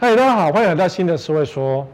[0.00, 1.84] 嗨，大家好，欢迎来到新的十位说。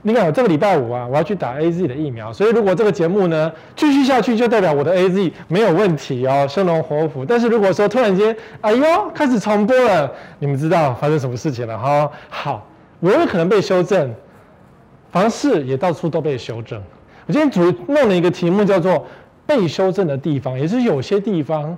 [0.00, 7.26] 你看，这个礼拜五啊，我要去打 AZ 的疫苗，所以如果这个节目呢继续下去，就代表我的 AZ 没有问题哦，生龙活虎。
[7.26, 12.10] 但是如果说突然间，哎呦，开始重播了，你们知道发生什么事情了哈？
[12.30, 12.66] 好，
[13.00, 14.14] 我有可能被修正，
[15.12, 16.82] 凡事也到处都被修正。
[17.26, 19.04] 我今天主弄了一个题目，叫做
[19.44, 21.76] 被修正的地方，也就是有些地方，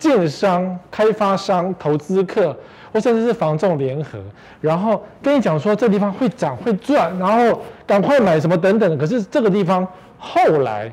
[0.00, 2.56] 建商、开发商、投资客。
[2.92, 4.18] 或甚至是房仲联合，
[4.60, 8.98] 然后跟你讲说这地方会涨会赚，然后赶快买什么等等。
[8.98, 9.86] 可是这个地方
[10.18, 10.92] 后来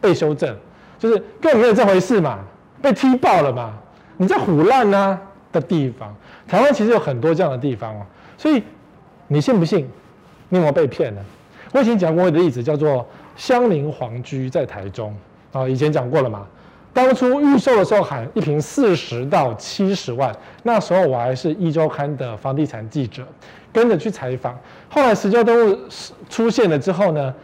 [0.00, 0.54] 被修正，
[0.98, 2.40] 就是根本没有这回事嘛，
[2.82, 3.72] 被踢爆了嘛。
[4.18, 5.18] 你在唬烂呢
[5.52, 6.14] 的地方，
[6.46, 8.02] 台湾其实有很多这样的地方哦。
[8.36, 8.62] 所以
[9.28, 9.88] 你信不信？
[10.48, 11.20] 你有没有被骗呢？
[11.72, 15.14] 我以前讲过一个例子，叫做香菱皇居在台中
[15.52, 16.46] 啊，以前讲过了嘛。
[16.96, 23.22] 当初预售的时候喊一瓶四十到七十万，那时候我还是一周刊的房地产记者，
[23.70, 24.58] 跟着去采访。
[24.88, 25.78] 后来实价登录
[26.30, 27.34] 出现了之后呢，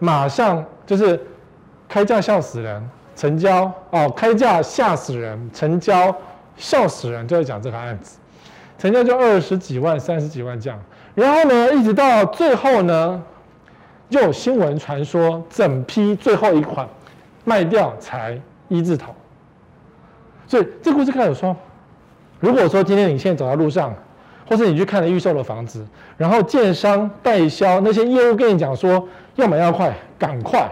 [0.00, 1.18] 马上就是
[1.88, 6.12] 开价笑死人，成交哦，开价吓死人，成交
[6.56, 8.18] 笑死人，就在讲这个案子，
[8.78, 10.76] 成交就二十几万、三十几万这样。
[11.14, 13.22] 然后呢，一直到最后呢，
[14.08, 16.88] 又有新闻传说整批最后一款
[17.44, 18.36] 卖掉才。
[18.68, 19.14] 一字头，
[20.46, 21.56] 所以这故事开始说，
[22.40, 23.94] 如果说今天你现在走在路上，
[24.48, 25.84] 或是你去看了预售的房子，
[26.16, 30.68] 然后建商代销那些业务跟你讲说要买要快，赶快，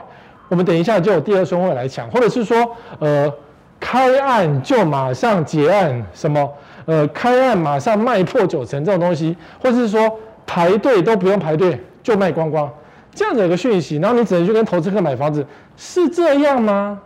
[0.49, 3.33] 我们等一下就有第二顺位来抢，或者是说呃
[3.79, 6.53] 开案就马上结案，什么
[6.87, 12.71] 呃开案马上卖破九成这种东西，或者是说排队都不用排队就卖光光，
[13.15, 17.01] 这样子一个讯息，然后你只能去跟投资客买房子，是这样吗？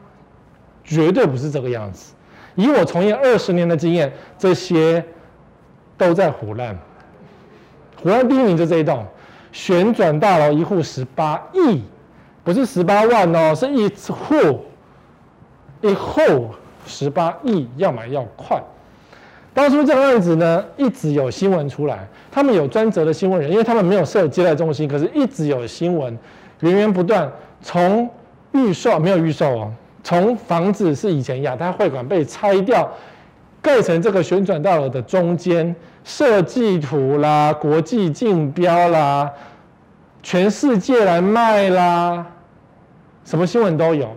[0.91, 2.13] 绝对不是这个样子。
[2.57, 5.03] 以我从业二十年的经验，这些
[5.97, 6.77] 都在唬烂。
[8.03, 9.07] 唬烂第一名就这一栋
[9.53, 11.81] 旋转大楼，一户十八亿，
[12.43, 14.65] 不是十八万哦，是一户
[15.81, 16.51] 一户
[16.85, 18.61] 十八亿，要买要快。
[19.55, 26.19] 当初这个案子呢，一直有新闻出来，他们有专责的新闻人，因为他们没有设接待中心，可是一直有新闻
[26.61, 27.31] 源源不断，
[27.63, 28.11] 从
[28.51, 29.73] 预售没有预售哦。
[30.03, 32.91] 从房子是以前亚太会馆被拆掉，
[33.61, 35.75] 盖成这个旋转大楼的中间
[36.05, 39.31] 设计图啦、国际竞标啦、
[40.23, 42.27] 全世界来卖啦，
[43.25, 44.09] 什么新闻都有。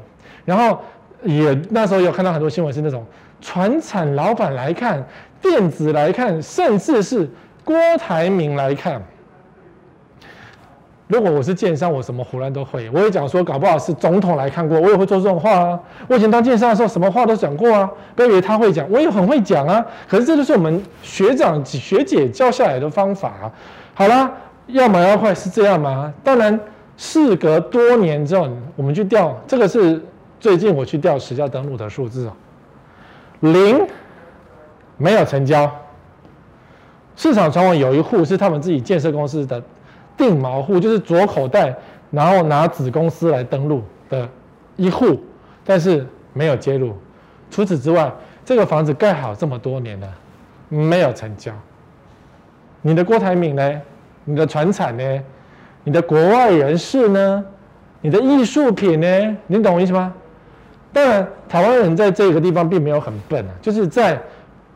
[0.46, 0.80] 然后
[1.24, 3.06] 也那时候有看到很多新闻是那种
[3.42, 5.06] 船产老板来看、
[5.42, 7.30] 电子来看，甚至是
[7.64, 9.02] 郭台铭来看。
[11.14, 12.90] 如果我是建商，我什么胡乱都会。
[12.90, 15.80] 我也讲说，搞不好是总统来看过，我也会说这种话啊。
[16.08, 17.88] 我以前当建商的时候，什么话都讲过啊。
[18.16, 19.86] 不要以为他会讲，我也很会讲啊。
[20.08, 23.32] 可是这就是我们学长学姐教下来的方法。
[23.94, 24.32] 好啦，
[24.66, 26.12] 要买要快是这样吗？
[26.24, 26.60] 当然，
[26.98, 30.04] 事隔多年之后，我们去调，这个是
[30.40, 32.34] 最近我去调实价登录的数字哦，
[33.42, 33.86] 零，
[34.98, 35.70] 没有成交。
[37.16, 39.62] 市场传闻有一户是他们自己建设公司的。
[40.16, 41.76] 定毛户就是左口袋，
[42.12, 44.28] 然后拿子公司来登录的
[44.76, 45.20] 一户，
[45.66, 46.96] 但是没有接入。
[47.50, 48.12] 除此之外，
[48.46, 50.08] 这个房子盖好这么多年了，
[50.70, 51.52] 没有成交。
[52.82, 53.82] 你的郭台铭呢？
[54.26, 55.24] 你的传产呢？
[55.84, 57.46] 你的国外人士呢？
[58.02, 59.38] 你的艺术品呢？
[59.48, 60.14] 你懂我意思吗？
[60.92, 64.22] 当然，台湾人在这个地方并没有很笨啊，就是在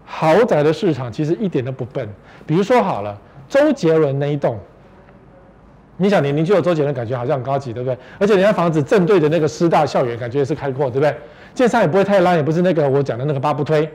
[0.05, 2.07] 豪宅的市场其实一点都不笨。
[2.45, 3.17] 比如说好了，
[3.47, 4.57] 周杰伦那一栋。
[5.99, 7.97] 你想，你邻居有周杰伦，感觉好像很高级，对不对？
[8.19, 11.15] 而且人家房子正对着那个师大校园，感觉也是开阔，对不对？
[11.55, 13.89] 建商也不会太烂，也不是那个我讲的那个八不推。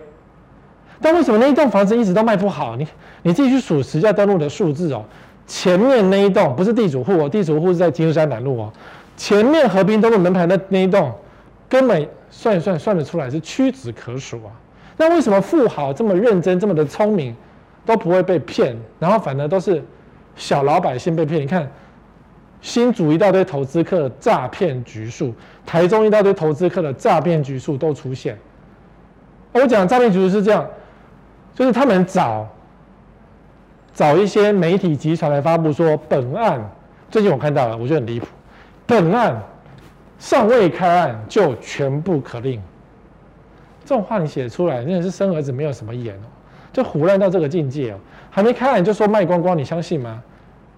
[1.01, 2.75] 但为什么那一栋房子一直都卖不好？
[2.75, 2.87] 你
[3.23, 5.05] 你自己去数实价登录的数字哦。
[5.47, 8.73] 前面那一栋不是地主户哦，地主户是在金山南路哦。
[9.17, 11.13] 前面和平东路门牌的那一栋，
[11.69, 14.51] 根本算一算算得出来是屈指可数啊。
[14.97, 17.35] 那为什么富豪这么认真、这么的聪明，
[17.87, 19.83] 都不会被骗，然后反而都是
[20.35, 21.41] 小老百姓被骗？
[21.41, 21.71] 你看。
[22.63, 25.35] 新竹一大堆投资客诈骗局数，
[25.67, 28.39] 台中一大堆投资客的诈骗局数都出现。
[29.51, 30.65] 我讲诈骗局数是这样，
[31.55, 32.49] 就是他们找
[33.93, 36.71] 找一些媒体集团来发布说，本案
[37.11, 38.27] 最近我看到了，我觉得很离谱，
[38.87, 39.43] 本案
[40.19, 42.63] 尚未开案就全部可令。
[43.85, 46.27] 这种话你写出来，真的是生儿子没有什么眼哦，
[46.73, 47.99] 就胡乱到这个境界哦，
[48.31, 50.23] 还没开案就说卖光光，你相信吗？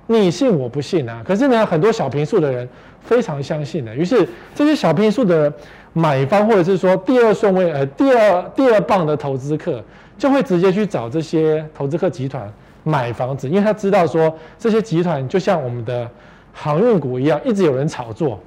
[0.06, 1.22] 你信我不信啊！
[1.26, 2.68] 可是呢，很多小平数的人
[3.00, 3.94] 非常相信的。
[3.94, 5.52] 于是这些小平数的
[5.92, 9.82] 买方，或者是说第二顺位呃第二第二棒的投资客，
[10.18, 12.52] 就会直接去找这些投资客集团
[12.82, 16.08] 买房子，因为他知道说这些集团就像我们的
[16.52, 18.38] 航运股一样，一直有人炒作，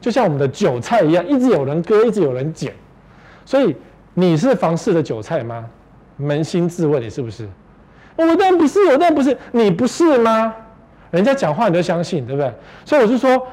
[0.00, 2.72] 就像我们的韭菜一样，一直有人割，一直有人捡。
[3.44, 3.74] 所以
[4.14, 5.66] 你是房市的韭菜吗？
[6.20, 7.48] 扪心自问，你是不是？
[8.16, 10.54] 我当然不是，我当然不是，你不是吗？
[11.14, 12.52] 人家讲话你都相信，对不对？
[12.84, 13.46] 所以我是说，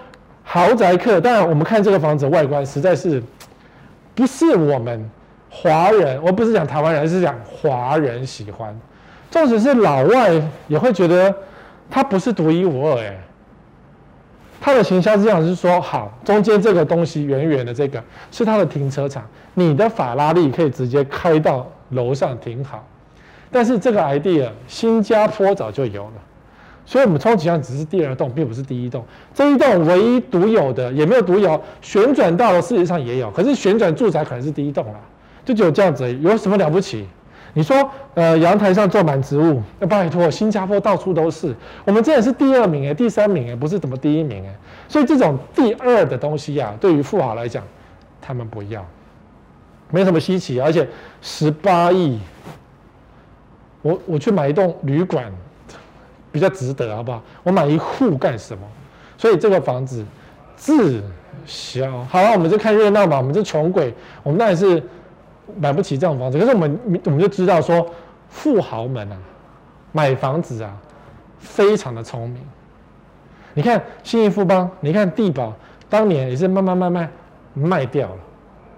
[0.43, 3.21] 豪宅客，当然我们看这个房子外观，实在是
[4.15, 5.07] 不是我们
[5.49, 8.75] 华人，我不是讲台湾人，是讲华人喜欢。
[9.29, 10.31] 纵使是老外
[10.67, 11.33] 也会觉得
[11.89, 13.15] 它不是独一无二，哎，
[14.59, 19.23] 它的行销是这样，是说好，中间这个东西圆圆的这个是它的停车场，
[19.53, 22.83] 你的法拉利可以直接开到楼上停好。
[23.51, 26.13] 但是这个 idea 新加坡早就有了，
[26.91, 29.01] 所以我们充其量只是第二栋，并不是第一栋。
[29.33, 34.99] 这一栋唯一独有的，也没有独有，旋转道路事实上也有，可是旋转住宅可能是第一栋了，
[35.45, 37.07] 就只有这样子，有什么了不起？
[37.53, 41.55] 你说，呃，阳台上种满植物，那拜托，新加坡到处都是，
[41.85, 44.53] 我们真的是第二名诶，第三名诶，不是怎么第一名诶。
[44.89, 47.63] 所以这种第二的东西呀、啊，对于富豪来讲，
[48.21, 48.85] 他们不要，
[49.91, 50.85] 没什么稀奇，而且
[51.21, 52.19] 十八亿。
[53.81, 55.31] 我我去买一栋旅馆，
[56.31, 57.21] 比较值得，好不好？
[57.43, 58.63] 我买一户干什么？
[59.17, 60.05] 所以这个房子
[60.55, 61.03] 滞
[61.45, 62.03] 销。
[62.05, 63.17] 好了，我们就看热闹嘛。
[63.17, 63.93] 我们这穷鬼，
[64.23, 64.81] 我们当然是
[65.57, 66.39] 买不起这种房子。
[66.39, 67.85] 可是我们我们就知道说，
[68.29, 69.17] 富豪们啊，
[69.91, 70.75] 买房子啊，
[71.39, 72.41] 非常的聪明。
[73.53, 75.53] 你看新义富邦，你看帝宝，
[75.89, 77.11] 当年也是慢慢慢慢
[77.53, 78.17] 卖掉了，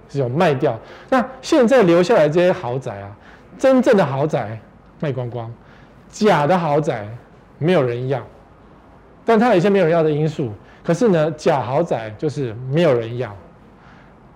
[0.09, 0.79] 是有卖掉。
[1.09, 3.15] 那现在留下来这些豪宅啊，
[3.57, 4.59] 真正的豪宅。
[4.99, 5.51] 卖光光，
[6.07, 7.05] 假的豪宅
[7.57, 8.21] 没有人要，
[9.25, 10.51] 但它有一些没有人要的因素。
[10.83, 13.33] 可是呢，假豪宅就是没有人要，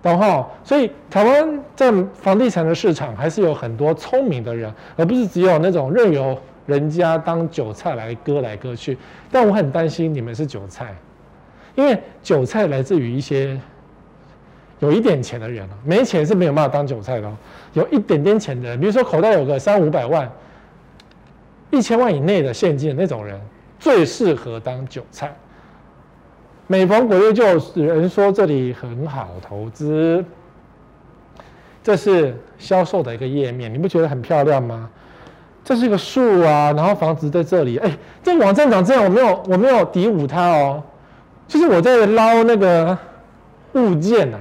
[0.02, 8.96] 然后所以台湾在房地产的市场还是有很多聪明的人，而不是只有那种任由人家当韭菜来割来割去。
[9.30, 10.94] 但我很担心你们是韭菜，
[11.74, 13.60] 因为韭菜来自于一些
[14.78, 17.30] 有一点钱的人，没钱是没有办法当韭菜的。
[17.74, 20.26] 有一点点钱的人，比如说口袋有个三五百万。
[21.70, 23.40] 一千万以内的现金的那种人
[23.78, 25.34] 最适合当韭菜。
[26.66, 27.44] 每逢鬼月就
[27.74, 30.24] 有人说这里很好投资。
[31.82, 34.90] 这是销售的一个页面，你不觉得很漂亮吗？
[35.64, 37.78] 这是一个树啊，然后房子在这里。
[37.78, 37.90] 哎，
[38.22, 40.82] 这网站长这样，我没有我没有诋毁他哦，
[41.46, 42.96] 就是我在捞那个
[43.72, 44.40] 物件啊，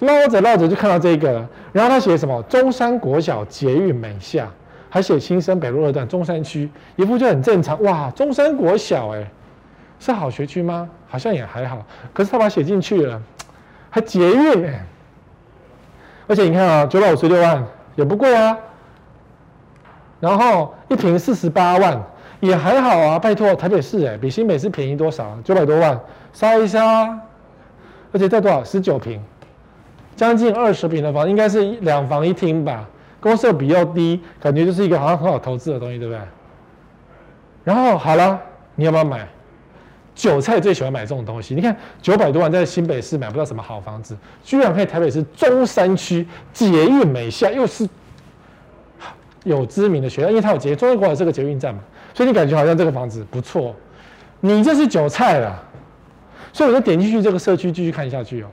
[0.00, 2.42] 捞着捞着就看到这个，然后他写什么？
[2.44, 4.50] 中山国小捷运美下。
[4.94, 8.08] 还写新生北路二段中山区，一副就很正常哇。
[8.12, 9.28] 中山国小哎，
[9.98, 10.88] 是好学区吗？
[11.08, 11.84] 好像也还好。
[12.12, 13.20] 可是他把写进去了，
[13.90, 14.86] 还捷运哎。
[16.28, 18.56] 而且你看啊，九百五十六万也不贵啊。
[20.20, 22.00] 然后一坪四十八万
[22.38, 23.18] 也还好啊。
[23.18, 25.36] 拜托，台北市哎，比新北市便宜多少？
[25.42, 26.00] 九百多万，
[26.32, 27.18] 杀一杀。
[28.12, 28.62] 而且在多少？
[28.62, 29.20] 十九坪，
[30.14, 32.88] 将近二十坪的房，应该是两房一厅吧。
[33.24, 36.20] 公设比较低，感觉就是一个好像很好投资的东西，对不对？
[37.64, 38.38] 然后好了，
[38.74, 39.26] 你要不要买？
[40.14, 41.54] 韭菜最喜欢买这种东西。
[41.54, 47.88] 你看九百多万在新北市买不到什么好房子，居然可以台北市中山区捷运美厦，又是
[49.44, 51.80] 有知名的学校，因为它有捷中山国小这个捷运站嘛，
[52.12, 53.74] 所以你感觉好像这个房子不错。
[54.40, 55.64] 你这是韭菜了，
[56.52, 58.48] 所以我就点进去这个社区继续看下去哦。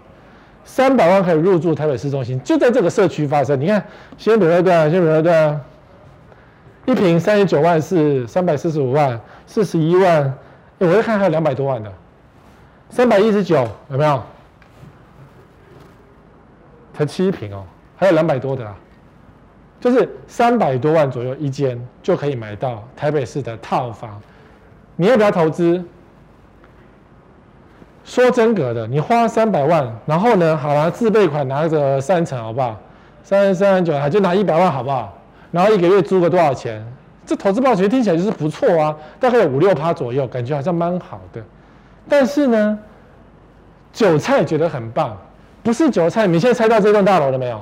[0.63, 3.59] 三百万可以入住台北市中心，就在这个社区发生。
[3.59, 3.83] 你看，
[4.17, 5.61] 新北二段，新北二段，
[6.85, 10.33] 一坪三十九万四，三百四十五万，四十一万。
[10.77, 11.91] 我再看还有两百多万的，
[12.89, 14.23] 三百一十九有没有？
[16.93, 17.63] 才七坪哦，
[17.95, 18.75] 还有两百多的啦，
[19.79, 24.21] 就是三百多万左右一间就可以买到台北市的套房。
[24.95, 25.83] 你要不要投资？
[28.03, 32.77] 说真格的，你花三百万，然后呢，好了，自备款拿着三成，好不好？
[33.23, 35.17] 三十三九，还就拿一百万，好不好？
[35.51, 36.85] 然后一个月租个多少钱？
[37.25, 41.41] 这投资报酬听起来就是不错啊，大概有五六趴左右，感觉好像蛮好的。
[42.09, 42.79] 但是呢，
[43.93, 45.15] 韭菜觉得很棒，
[45.61, 46.25] 不是韭菜。
[46.25, 47.61] 你现在猜到这栋大楼了没有？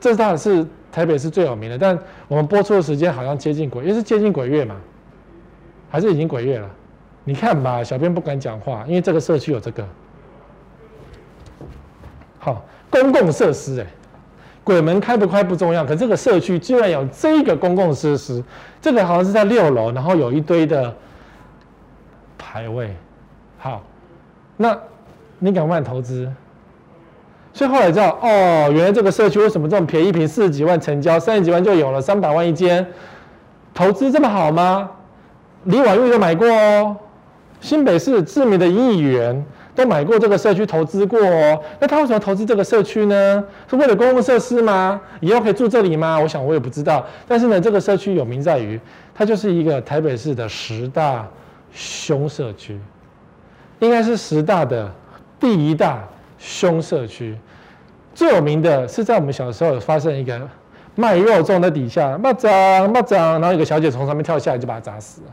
[0.00, 1.98] 这大是台北市最有名的，但
[2.28, 4.76] 我们播出的时间好像接近鬼，因为是接近鬼月嘛，
[5.90, 6.70] 还是已经鬼月了？
[7.28, 9.84] 你看吧，小编不敢讲话，因为这个社区有这个。
[12.38, 13.86] 好，公共设施，哎，
[14.62, 18.40] 鬼门开不开不重要，可这个社区居然有这个公共设施，
[18.80, 20.94] 这个好像是在六楼，然后有一堆的
[22.38, 22.94] 排位。
[23.58, 23.82] 好，
[24.56, 24.78] 那
[25.40, 26.32] 你敢不敢投资？
[27.52, 32.86] 所以后来知道，哦，原来这个社区为什么这么便宜，一坪四十几万成交，三十几万就有了，三百万一间，
[33.74, 34.90] 投资这么好吗？
[35.64, 36.96] 李婉玉都买过哦，
[37.60, 39.44] 新北市知名的议员
[39.74, 41.60] 都买过这个社区投资过哦。
[41.80, 43.44] 那他为什么投资这个社区呢？
[43.68, 45.00] 是为了公共设施吗？
[45.20, 46.18] 以后可以住这里吗？
[46.18, 47.04] 我想我也不知道。
[47.26, 48.78] 但是呢，这个社区有名在于，
[49.14, 51.26] 它就是一个台北市的十大
[51.72, 52.78] 凶社区，
[53.80, 54.90] 应该是十大的
[55.40, 56.02] 第一大
[56.38, 57.36] 凶社区。
[58.14, 60.40] 最有名的是在我们小时候有发生一个
[60.94, 65.26] 卖肉粽的底下，蚂蚱蚂蚱，然后一个小姐从上面跳下来就把他砸死了。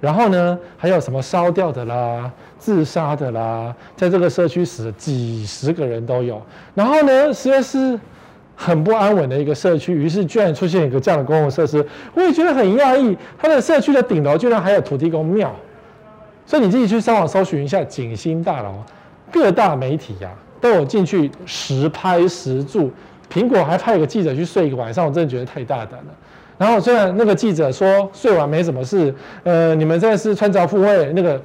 [0.00, 6.40] 然后呢，还有什么烧掉的啦、自杀的啦，在这个社区死了几十个人都有。
[6.74, 7.98] 然后呢，实在是
[8.54, 13.16] 很不安稳的一个社区，于是居然出现一个这样的公共设施，我也觉得很讶异。
[13.38, 15.54] 它的社区的顶楼居然还有土地公庙，
[16.46, 18.74] 所以你自己去上网搜寻一下景星大楼，
[19.32, 20.46] 各大媒体呀、啊。
[20.60, 22.90] 都有进去实拍实住，
[23.32, 26.06] 苹果还派一个记者去睡一个晚上，我真的觉得太大胆了。
[26.58, 31.40] 然后虽然那个记者说睡完没什么事，呃，你们这是穿凿附会，那个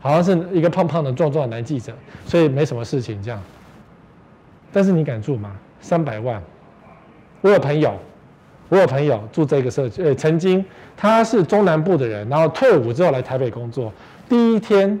[0.00, 1.92] 好像是一个胖胖的壮壮的男记者，
[2.26, 3.40] 所以没什么事情这样。
[4.72, 5.52] 但是你敢住吗？
[5.80, 6.42] 三百万，
[7.42, 7.94] 我有朋友，
[8.70, 10.64] 我有朋友住这个社区，呃，曾经
[10.96, 13.92] 他是中南部的人，然后退伍之后来台北工作，
[14.28, 14.98] 第一天。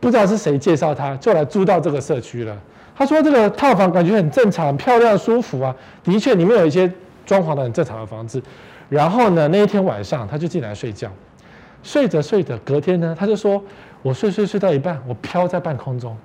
[0.00, 2.54] 不知道是谁介绍他，就来租到这个社区了。
[2.94, 5.74] 他说这个套房感觉很正常、漂亮、舒服啊。
[6.02, 6.86] 的确，里面有一些
[7.24, 8.42] 装潢的很正常的房子。
[8.88, 11.10] 然后呢，那一天晚上他就进来睡觉，
[11.82, 13.62] 睡着睡着，隔天呢，他就说
[14.02, 16.16] ：“我睡睡睡到一半，我飘在半空中。”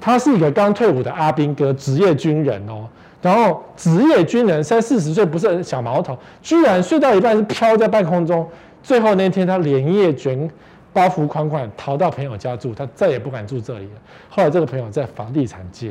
[0.00, 2.88] 他是一个刚退伍的阿兵哥，职业军人哦。
[3.20, 8.48] 然后职业军人三四十岁，不是小毛头，居然睡到一半是飘在半空中。
[8.82, 10.50] 最后那天他连夜卷。
[10.94, 13.92] 包袱款款逃到朋友家住，他再也不敢住这里了。
[14.28, 15.90] 后来这个朋友在房地产界，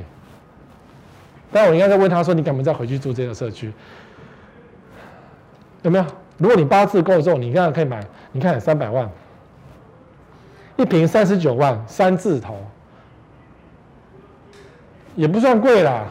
[1.52, 3.72] 但我应该在问他说：“你敢不敢再回去住这个社区？
[5.82, 6.06] 有没有？
[6.38, 8.04] 如果你八字够重，你现在可以买。
[8.32, 9.10] 你看三百万，
[10.78, 12.58] 一坪三十九万，三字头，
[15.16, 16.06] 也不算贵啦。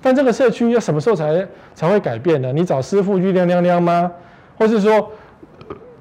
[0.00, 2.52] 但这个社区要什么时候才才会改变呢？
[2.52, 4.10] 你找师傅去亮亮亮吗？
[4.56, 5.10] 或是说，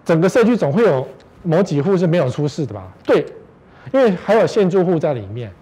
[0.03, 1.07] 整个社区总会有？
[1.47, 2.91] 某几户是没有出事的吧？
[3.03, 3.23] 对，
[3.91, 5.53] 因为还有现住户在里面，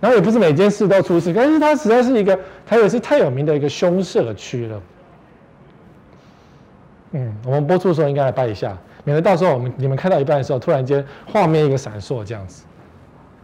[0.00, 2.34] 然后也不是每件事都出事，但是它实在是一个
[2.66, 4.82] 台北市太有名的一个凶社区了。
[7.12, 12.64] 嗯，我们播出的时候应该来拜一下，免得到时候我们你们看到一半的时候，突然间画面一个闪烁这样子，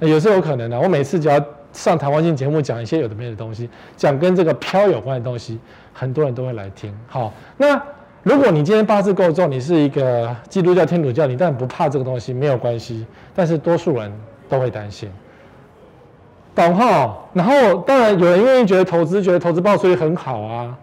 [0.00, 0.80] 也是有可能的。
[0.80, 5.58] 我每次只要上台湾性节目讲一些有的没的东西，讲跟这个飘有关的东西，
[5.92, 6.92] 很多人都会来听。
[7.06, 7.80] 好，那。
[8.22, 13.06] 如果你今天八字够重，你是一个基督教、天主教，你当然不怕这个东西，没有关系。
[13.36, 14.12] 但是多数人
[14.48, 15.08] 都会担心，
[16.56, 17.16] 懂哈？
[17.34, 20.76] 然后当然有人愿意觉得投资，觉得投资报酬率很好啊。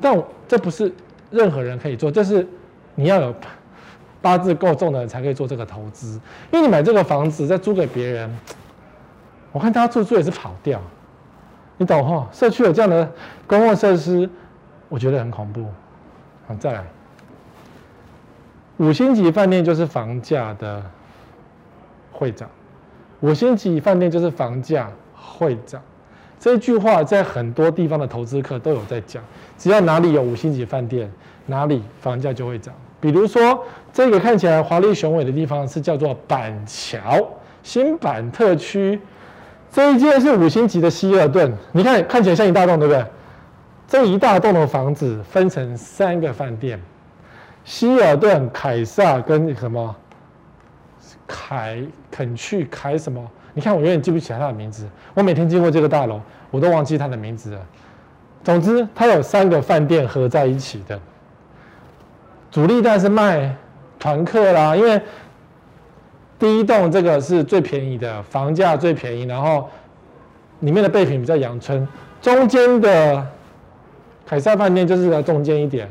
[0.00, 0.92] 但这不是
[1.30, 2.46] 任何人可以做，这是
[2.94, 3.34] 你要有
[4.22, 6.20] 八字够重的人才可以做这个投资。
[6.52, 8.38] 因为你买这个房子再租给别人，
[9.50, 10.80] 我看他住住也是跑掉，
[11.78, 12.28] 你懂哈？
[12.32, 13.10] 社区有这样的
[13.46, 14.30] 公共设施，
[14.88, 15.66] 我觉得很恐怖。
[16.46, 16.84] 好，再来，
[18.76, 20.82] 五星级饭店就是房价的
[22.12, 22.48] 会涨，
[23.20, 25.80] 五星级饭店就是房价会涨。
[26.38, 29.22] 这句话在很多地方的投资客都有在讲，
[29.56, 31.10] 只要哪里有五星级饭店，
[31.46, 32.74] 哪里房价就会涨。
[33.00, 37.26] 比如说，这个看起来华丽雄伟的地方是叫做板桥
[37.62, 39.00] 新板特区，
[39.72, 43.04] 这一间是五星级的希尔顿，你看看起来像一大栋，对不对？
[43.88, 46.80] 这一大栋的房子分成三个饭店：
[47.64, 49.94] 希尔顿、凯撒跟什么？
[51.26, 53.24] 凯肯去凯什么？
[53.54, 54.86] 你看我有点记不起来他的名字。
[55.14, 57.60] 我每天经过这个大楼，我都忘记他的名字了。
[58.44, 60.98] 总之，他有三个饭店合在一起的。
[62.50, 63.54] 主力当然是卖
[63.98, 65.00] 团客啦，因为
[66.38, 69.68] 第一栋这个是最便宜的，房价最便宜，然后
[70.60, 71.86] 里面的备品比较阳春，
[72.20, 73.26] 中间的。
[74.28, 75.88] 凯撒饭店就是在中间一点，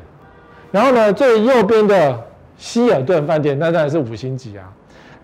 [0.69, 2.21] 然后呢，最右边的
[2.57, 4.69] 希尔顿饭店那当然是五星级啊。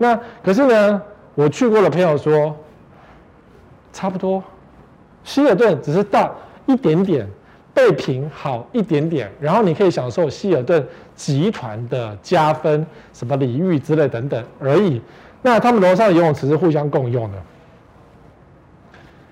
[0.02, 1.00] 那可是呢，
[1.36, 2.54] 我去过的朋友说，
[3.92, 4.42] 差不多，
[5.22, 6.28] 希尔顿只是大
[6.66, 7.24] 一点点，
[7.72, 15.00] 备品好一点点，然后你可以享受希尔顿集团的加分，什么礼遇之类等等而已。
[15.40, 17.38] 那他们楼上的游泳池是互相共用的。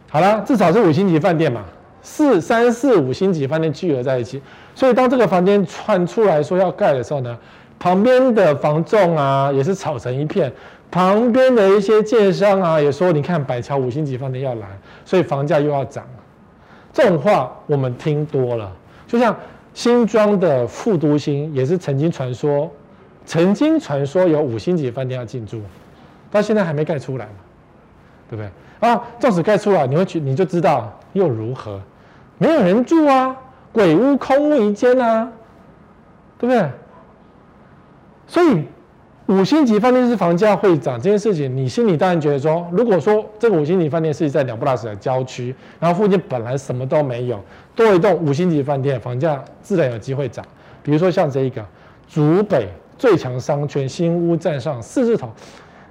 [0.08, 1.64] 好了，至少是五星级饭店嘛。
[2.02, 4.40] 四三四五星级饭店聚合在一起，
[4.74, 7.36] 所以当这个房间传出来说要盖的时候呢，
[7.80, 10.52] 旁边的房仲啊也是吵成一片，
[10.90, 14.68] 旁边的一些建商啊也说，你看百桥五星级饭店要来，
[15.04, 16.04] 所以房价又要涨。
[16.92, 18.70] 这种话我们听多了，
[19.06, 19.34] 就像
[19.72, 22.70] 新庄的副都心也是曾经传说，
[23.24, 25.62] 曾经传说有五星级饭店要进驻，
[26.30, 27.32] 到现在还没盖出来嘛，
[28.28, 28.88] 对不对？
[28.88, 31.80] 啊，纵使盖出来，你会去你就知道又如何？
[32.36, 33.34] 没有人住啊，
[33.72, 35.30] 鬼屋空屋一间啊，
[36.38, 36.68] 对不对？
[38.30, 38.64] 所以。
[39.26, 47.38] 五星级饭店是房价会涨这件事情，你心里当然觉得说，如果说这个五星级饭店是在鸟不拉屎的郊区，然后附近本来什么都没有，
[47.76, 50.44] 多一栋五星级饭店，房价自然有机会涨。
[50.82, 51.64] 比如说像这一个，
[52.08, 52.66] 竹北
[52.98, 55.30] 最强商圈新屋站上四字头，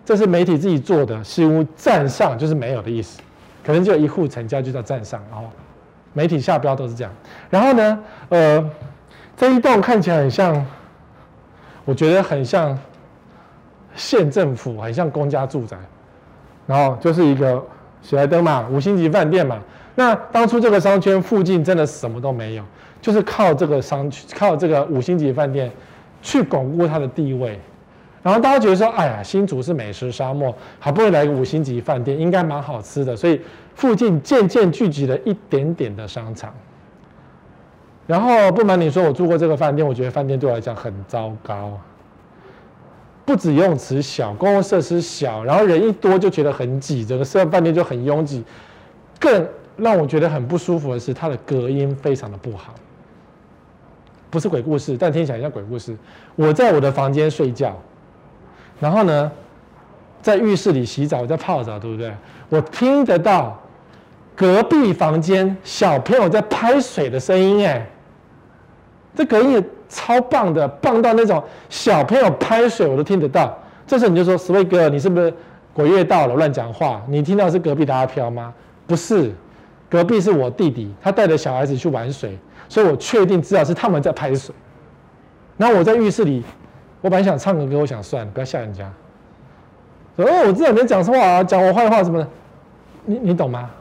[0.03, 3.22] 这是媒体自己做的，新屋站上就是没有的意思，
[3.65, 5.48] 可能就一户成交就叫站上，然后
[6.12, 7.13] 媒体下标都是这样。
[7.50, 8.69] 然后呢，呃，
[9.38, 10.65] 这一栋看起来很像，
[11.89, 12.77] 我觉得很像。
[13.96, 15.75] 县政府很像公家住宅，
[16.65, 17.62] 然后就是一个
[18.01, 19.60] 喜来登嘛，五星级饭店嘛。
[19.96, 22.63] 那当初这个商圈附近真的什么都没有，
[23.01, 25.69] 就是靠这个商区，靠这个五星级饭店
[26.22, 27.60] 去巩固它的地位。
[28.22, 33.41] 然后大家觉得说，哎呀，新竹是美食沙漠，好不容易来个五星级饭店，应该蛮好吃的，所以
[33.75, 36.53] 附近渐渐聚集了一点点的商场。
[38.09, 41.79] 然后不瞒你说，我住过这个饭店，我觉得饭店对我来讲很糟糕。
[43.23, 48.43] 不止游泳池小，公共设施小，然后人一多就觉得很挤，整个社饭店就很拥挤。
[49.19, 49.47] 更
[49.77, 52.73] 让我觉得很不舒服的是，它的隔音非常的不好。
[54.31, 55.95] 不是鬼故事，但听起来像鬼故事。
[56.35, 57.79] 我在我的房间睡觉，
[58.79, 59.31] 然后呢，
[60.19, 62.11] 在浴室里洗澡，在泡澡，对不对？
[62.49, 63.61] 我听得到
[64.35, 67.87] 隔壁房间小朋友在拍水的声音，哎，
[69.19, 69.61] 这隔音。
[69.91, 73.57] 超棒的，棒到那种小朋友拍水我都听得到。
[73.88, 75.33] 这时候你就说：“Sway 哥，你是不是
[75.73, 76.35] 鬼月到了？
[76.35, 77.01] 乱讲话！
[77.07, 78.53] 你听到是隔壁的阿飘吗？
[78.85, 79.31] 不是，
[79.89, 84.53] 隔壁是我弟弟，他带着小孩子去玩水，所以我确定知道是他们在拍水。
[85.57, 86.44] 然后我在浴室里，
[87.01, 88.85] 我本来想唱个歌，我想算了，不要吓人家。
[90.17, 92.27] 哦，我知道你在讲什么话，讲我坏话什么的，
[93.05, 93.72] 你你懂吗？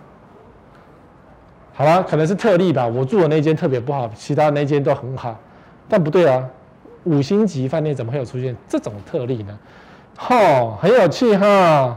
[1.79, 2.85] 好吧，可能是特例吧。
[2.85, 5.39] 我住的那间特别不好，其他那间都很好。”
[5.89, 6.45] 但不对啊，
[7.05, 9.57] 五星级饭店怎么会有出现这种特例呢？
[10.29, 11.97] 哦，很有趣哈。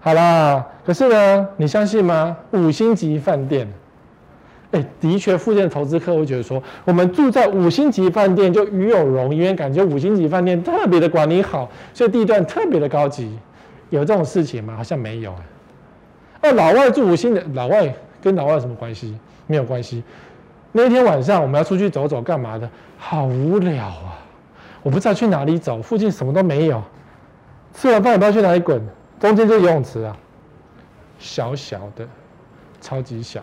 [0.00, 2.36] 好啦，可是呢，你相信吗？
[2.50, 3.72] 五星级饭店，
[4.72, 13.38] 哎，的确，附近的投资客会觉得说，我们住在五星级饭店就与有荣，因为感觉五星级饭店特别的管理好，所以地段特别的高级。
[13.90, 14.74] 有这种事情吗？
[14.76, 15.32] 好像没有。
[16.40, 19.18] 哎，老外住五星的，老外跟老外有什么关系？
[19.46, 20.02] 没有关系。
[20.70, 22.70] 那天晚上我们要出去走走，干嘛的？
[22.96, 24.18] 好无聊啊！
[24.82, 26.82] 我不知道去哪里走，附近什么都没有。
[27.74, 28.80] 吃完饭也不知道去哪里滚，
[29.20, 30.16] 中间就是游泳池啊，
[31.18, 32.06] 小小的，
[32.80, 33.42] 超级小。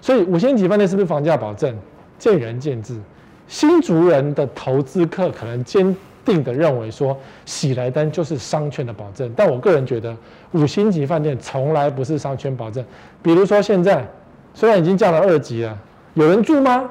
[0.00, 1.76] 所以五星级饭店是不是房价保证？
[2.18, 2.98] 见仁见智。
[3.46, 9.32] 新竹人的投资客可能坚定的认为说，喜来登就是商圈的保证。
[9.36, 10.16] 但我个人觉得，
[10.52, 12.84] 五星级饭店从来不是商圈保证。
[13.22, 14.06] 比如说现在，
[14.54, 15.78] 虽然已经降了二级了。
[16.14, 16.90] 有人住吗？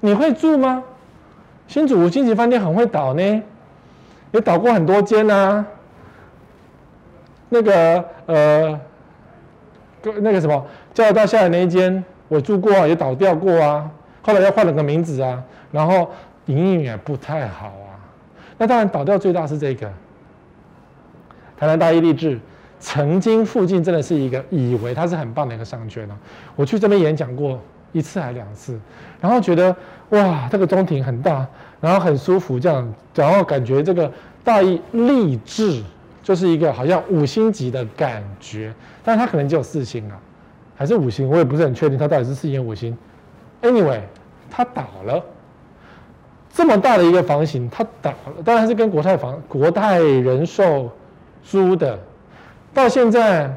[0.00, 0.82] 你会住吗？
[1.68, 3.42] 新竹五星级饭店很会倒呢，
[4.32, 5.64] 也倒过很多间啊。
[7.48, 8.80] 那个呃，
[10.02, 13.90] 那个什么，交流道下来那一间我住过啊，也倒掉过啊。
[14.22, 16.10] 后来又换了个名字啊，然后
[16.46, 17.91] 营运也不太好啊。
[18.62, 19.90] 那当然倒掉最大是这个，
[21.56, 22.38] 台南大一立志，
[22.78, 26.16] 曾经附近真的是一个以为它是很棒的一个商圈呢。
[26.54, 27.60] 我去这边演讲过。
[27.90, 28.80] 一次还两次，
[29.20, 29.76] 然后觉得
[30.10, 31.46] 哇，这个中庭很大，
[31.78, 34.10] 然后很舒服，这样，然后感觉这个
[34.42, 35.82] 大一立志
[36.22, 38.72] 就是一个好像五星级的感觉，
[39.04, 40.16] 但是它可能只有四星啊，
[40.74, 42.96] 还是五星，我也不是很确定它到底是四星五星。
[43.60, 44.00] Anyway，
[44.50, 45.22] 它倒了，
[46.52, 50.90] 这么大的一个房型，它倒了，当然是跟国泰房、国泰人寿
[51.42, 51.98] 租的，
[52.74, 53.50] 到现在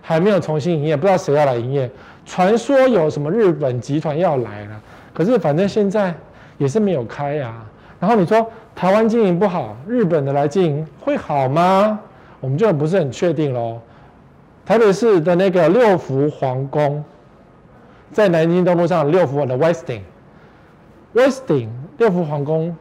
[0.00, 1.90] 还没有重新营业，不知道谁要来营业。
[2.24, 4.80] 传说有什么日本集团要来了，
[5.12, 6.14] 可是反正现在
[6.56, 7.54] 也是没有开呀、
[8.00, 12.00] 然后你说台湾经营不好，日本的来经营会好吗？
[12.40, 13.80] 我们就不是很确定喽。
[14.64, 17.04] 台北市的那个六福皇宫，
[18.12, 22.74] 在南京东路上六福的 Westin，Westin 六福皇宫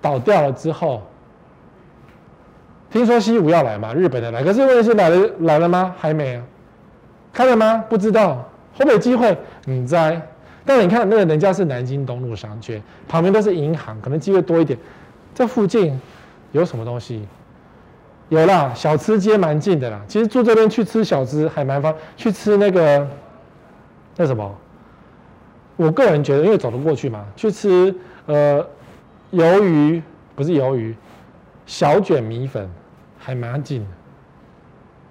[0.00, 1.02] 倒掉了之后，
[2.90, 5.94] 听说西武要来嘛，日本的来，可是问题是来了来了吗？
[5.98, 6.44] 还没啊，
[7.32, 7.84] 开了吗？
[7.88, 8.48] 不知道。
[8.76, 9.36] 会不会有机会？
[9.64, 10.22] 你在，
[10.64, 14.78] 但你看那个人家是南京东路商圈，旁边都是银行，可能机会多一点。
[15.34, 16.00] 这附近
[16.52, 17.26] 有什么东西？
[18.28, 20.00] 有啦，小吃街蛮近的啦。
[20.06, 23.04] 其实住这边去吃小吃还蛮方，去吃那个
[24.16, 24.54] 那什么，
[25.74, 27.92] 我个人觉得，因为走得过去嘛，去吃
[28.28, 28.64] 呃
[29.32, 30.02] 鱿鱼
[30.36, 30.94] 不是鱿鱼，
[31.66, 32.70] 小卷米粉
[33.18, 33.86] 还蛮近的。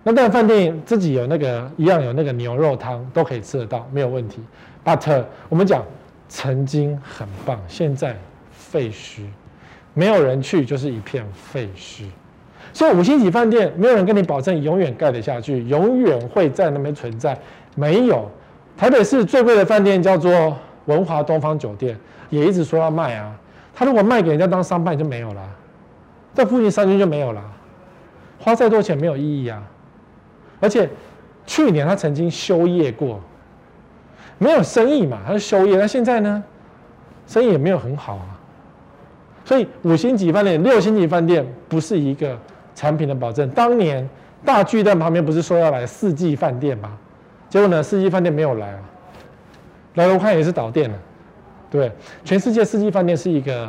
[0.03, 4.41] 那当然饭店自己有那个一样有那个牛肉汤都可以吃得到，没有问题。
[4.85, 5.83] But 我们讲
[6.29, 8.15] 曾经很棒，现在
[8.51, 9.23] 废墟，
[9.93, 12.03] 没有人去就是一片废墟。
[12.71, 17.37] 所以五星级饭店，没有人跟你保证永远盖得下去，永远会在那边存在。
[17.75, 18.29] 没有，
[18.77, 21.97] 台北市最贵的饭店叫做文华东方酒店，
[22.29, 23.35] 也一直说要卖啊。
[23.73, 25.41] 他如果卖给人家当商办就没有了，
[26.33, 27.43] 在附近商圈就没有了，
[28.39, 29.61] 花再多钱没有意义啊。
[30.59, 30.89] 而且
[31.45, 33.19] 去年他曾经休业过，
[34.37, 35.77] 没有生意嘛，他就休业。
[35.77, 36.43] 那现在呢，
[37.25, 38.39] 生意也没有很好啊。
[39.45, 42.37] 所以五星级饭店、六星级饭店不是一个。
[42.77, 44.07] 产品的保证，当年
[44.45, 46.95] 大巨蛋旁边不是说要来四季饭店吗？
[47.49, 48.79] 结果呢，四季饭店没有来啊，
[49.95, 50.95] 来了我看也是倒店了。
[51.69, 51.91] 对，
[52.23, 53.67] 全世界四季饭店是一个，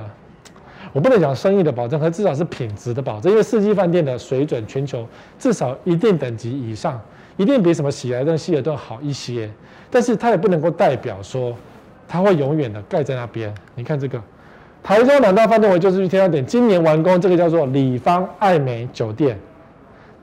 [0.93, 5.07] 我不能讲生意的保证，可至少是品质的保证，因为四季饭店的水准全球
[5.39, 7.01] 至少一定等级以上，
[7.37, 9.51] 一定比什么喜来登、希尔顿好一些，
[9.91, 11.55] 但是它也不能够代表说
[12.07, 13.53] 它会永远的盖在那边。
[13.75, 14.21] 你看这个。
[14.81, 19.37] 台中两大饭店，我就是去天耀点，今年完工，这个叫做里方爱美酒店。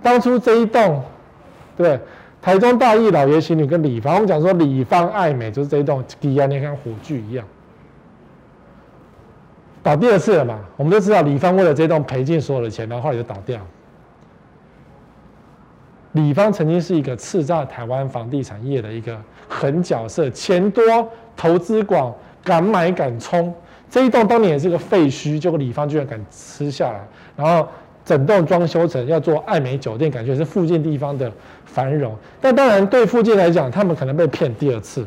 [0.01, 1.03] 当初这一栋，
[1.75, 1.99] 对，
[2.41, 7.45] 台中大义老爷行旅跟里方，我们讲说李方爱美就是这一栋，底下你看火炬一样，
[9.85, 10.59] 倒第二次了嘛？
[10.77, 13.61] 我们都知道李方为了这栋赔尽所有的钱，然后后来就倒掉。
[16.13, 19.15] 李方曾经是一个叱咤台湾房地产业的一个
[19.47, 20.83] 狠角色，钱多，
[21.37, 22.11] 投资广，
[22.43, 23.53] 敢买敢冲。
[23.87, 27.69] 这一栋当年也是个废墟，结果李方居然敢吃下来，然后
[28.03, 31.31] 整栋装修成要做爱美酒店，感觉是附近地方的
[31.63, 32.15] 繁荣。
[32.41, 35.05] 但当然对附近来讲，他们可能被骗第二次，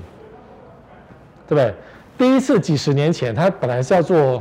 [1.48, 1.74] 对不对？
[2.16, 4.40] 第一次几十年前，他本来是要做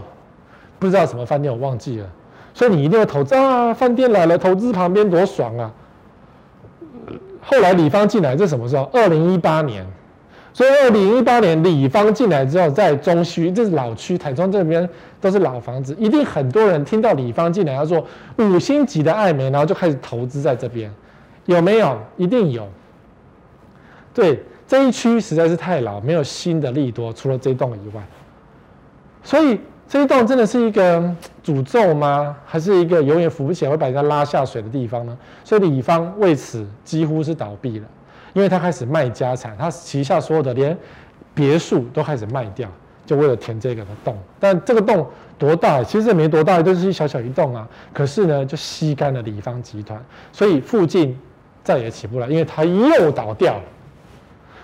[0.79, 2.07] 不知道什么饭店，我忘记了，
[2.53, 5.71] 所以你一定要投资啊，饭店来了，投资旁边多爽啊。
[7.41, 8.83] 后来李芳进来，这什么时候？
[8.93, 9.85] 二零一八年。
[10.53, 14.89] 所以，二零一八年李芳进来之后，在中区，这是老区，台中这边
[15.21, 18.03] 都是老房子，一定很多人听到李芳进来要做
[18.37, 20.91] 五星级的爱美，然后就开始投资在这边，
[21.45, 21.99] 有没有？
[22.15, 22.67] 一定有。
[24.15, 28.03] 对，这一区实在是太老，没有新的利多，除了这栋以外。
[29.21, 30.99] 所以这一栋真的是一个
[31.43, 32.35] 诅咒吗？
[32.45, 35.17] 还是一个永远扶不起来会把人家拉下水的地方呢？
[35.45, 37.85] 所以李方为此几乎是倒闭了。
[38.33, 40.77] 因为他开始卖家产，他旗下所有的连
[41.33, 42.69] 别墅都开始卖掉，
[43.05, 44.15] 就为了填这个的洞。
[44.39, 45.07] 但这个洞
[45.39, 45.81] 多大？
[45.83, 47.67] 其实也没多大，就是一小小一栋啊。
[47.93, 49.99] 可是呢，就吸干了李方集团，
[50.33, 51.17] 所以附近
[51.63, 53.63] 再也起不来，因为它又倒掉了。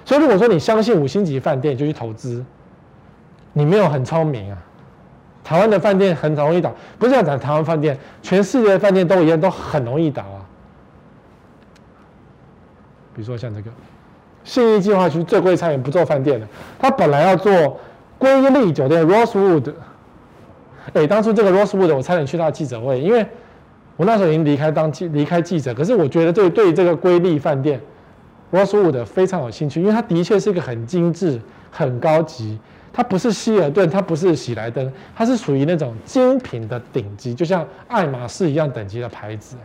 [0.05, 2.45] 所以如果说你相信五星级饭店，就去投资，
[3.53, 4.57] 你没有很聪明啊。
[5.43, 10.39] 台湾的饭店很容易倒，不是要讲台湾饭店，全世界的饭店都一样，都很容易倒啊。
[13.13, 13.69] 比如说像这个
[14.43, 16.47] 信义计划区最贵餐饮不做饭店的，
[16.79, 17.79] 他本来要做
[18.17, 19.73] 瑰丽酒店 Rosewood，
[20.93, 23.25] 哎，当初这个 Rosewood 我差点去他的记者会，因为
[23.97, 27.79] 我那时候已经离开当记离开记者，可是我觉得对对这个瑰丽饭店
[28.51, 32.57] Rosewood 非常有兴趣，因为它的确是一个很精致、很高级，
[32.93, 39.55] 它不是希尔顿，它不是喜来登，它是属于那种精品的顶级，就像爱马仕一样等级的牌子，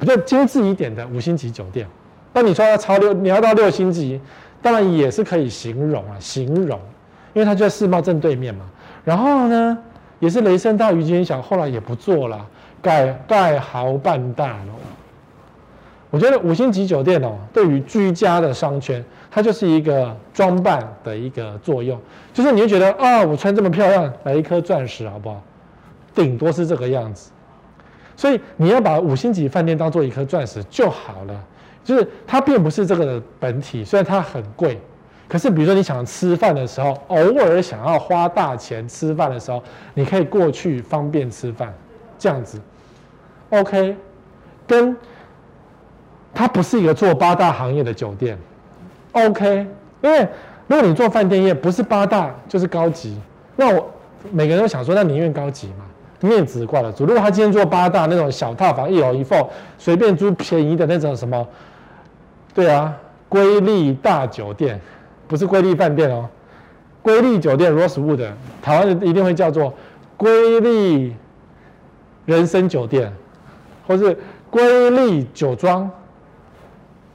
[0.00, 1.86] 比较精致一点的五星级酒店。
[2.32, 4.20] 那你说要超六，你要到六星级，
[4.60, 6.80] 当然也是可以形容啊，形容，
[7.34, 8.64] 因为它就在世贸正对面嘛。
[9.04, 9.78] 然后呢，
[10.18, 12.44] 也是雷声大雨点小，后来也不做了，
[12.80, 14.72] 改盖豪办大楼。
[16.10, 19.02] 我觉得五星级酒店哦，对于居家的商圈，
[19.34, 21.98] 它就是一个装扮的一个作用，
[22.34, 25.42] 就是你会觉得啊，我穿这么漂亮，来一颗钻石好不好？
[26.14, 27.30] 顶多是这个样子。
[28.14, 31.44] 所以你要把五星级饭店当做一颗钻石就好了。
[31.82, 34.78] 就是它并不是这个的本体，虽然它很贵，
[35.26, 39.60] 可是比如说你想吃饭的时候，偶尔想要花大钱吃饭的时候，
[39.94, 41.74] 你可以过去方便吃饭，
[42.18, 42.60] 这样子
[43.50, 43.96] ，OK，
[44.64, 44.96] 跟
[46.32, 48.38] 它不是一个做八大行业的酒店
[49.12, 49.66] ，OK，
[50.00, 50.28] 因为
[50.66, 53.18] 如果你做饭店业不是八大就是高级，
[53.56, 53.90] 那我
[54.30, 55.86] 每个人都想说，那宁愿高级嘛。
[56.24, 57.04] 面子挂得住。
[57.04, 59.44] 如果他今天做八大那种小套房，一楼一凤，
[59.76, 61.44] 随便租便宜的那种什么。
[62.54, 62.96] 对啊，
[63.28, 64.80] 瑰丽大酒店
[65.26, 66.28] 不是瑰丽饭店哦，
[67.02, 68.24] 瑰丽酒店 Rosewood，
[68.62, 69.74] 台湾人一定会叫做
[70.16, 71.16] 瑰丽
[72.24, 73.12] 人生酒店，
[73.84, 74.16] 或是
[74.48, 75.90] 瑰丽酒庄、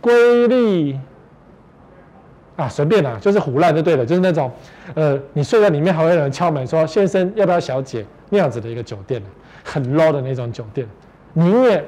[0.02, 1.00] 瑰丽
[2.58, 4.52] 啊，随便啦，就是胡烂就对了，就是那种，
[4.96, 9.22] 呃，你睡在里面还会有人敲门说：“先生，要不要小姐？”那样子的一个酒店，
[9.64, 10.86] 很 low 的那种酒店，
[11.34, 11.86] 你也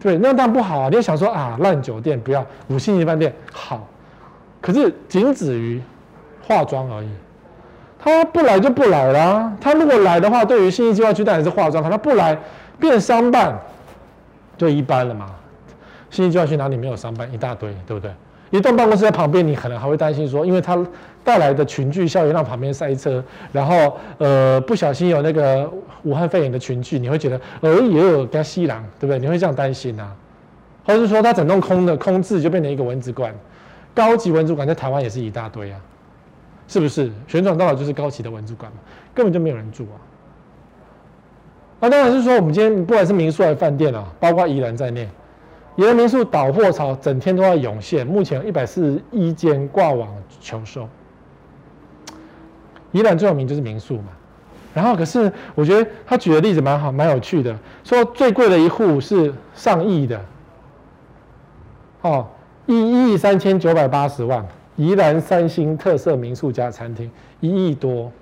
[0.00, 0.88] 对，那当然不好啊。
[0.88, 3.86] 你也想说啊，烂酒店不要，五星级饭店好，
[4.60, 5.80] 可是仅止于
[6.42, 7.08] 化妆而已。
[7.98, 9.52] 他不来就不来啦。
[9.60, 12.38] 他如果来的话，对于信息计划区当然是化妆，他不来
[12.80, 13.58] 变商办
[14.56, 15.26] 就一般了嘛。
[16.10, 18.10] 信息计划区哪里没有商办一大堆，对不对？
[18.50, 20.78] 一栋办公室在旁边，你可能还会担心说，因为它
[21.24, 25.70] 带来的群聚效应让旁边塞车，然后呃不小心有那个
[26.04, 29.18] 武汉肺炎的群聚，你会觉得呃也有跟吸狼，对不对？
[29.18, 30.14] 你会这样担心啊？
[30.84, 33.34] 或者是说它整栋空的空置就变成一个蚊子馆，
[33.94, 35.80] 高级蚊子馆在台湾也是一大堆啊。
[36.68, 38.78] 是不是旋转大楼就是高级的文主馆嘛？
[39.14, 39.94] 根本就没有人住啊！
[41.78, 45.08] 那当然是说，我们今天不管是民宿还是饭店啊，包括宜兰在内，
[45.76, 50.08] 宜兰民宿倒货潮整天都在涌现，目前一百四十一间挂网
[50.40, 50.88] 求售。
[52.92, 54.08] 宜兰最有名就是民宿嘛，
[54.72, 60.18] 然后可是我觉得他举的例子蛮好，蛮有趣的，说最贵的一户是上亿的，
[62.00, 62.26] 哦，
[62.64, 64.44] 一亿三千九百八十万。
[64.76, 67.10] 宜兰三星特色民宿加餐厅
[67.40, 68.12] 一亿多，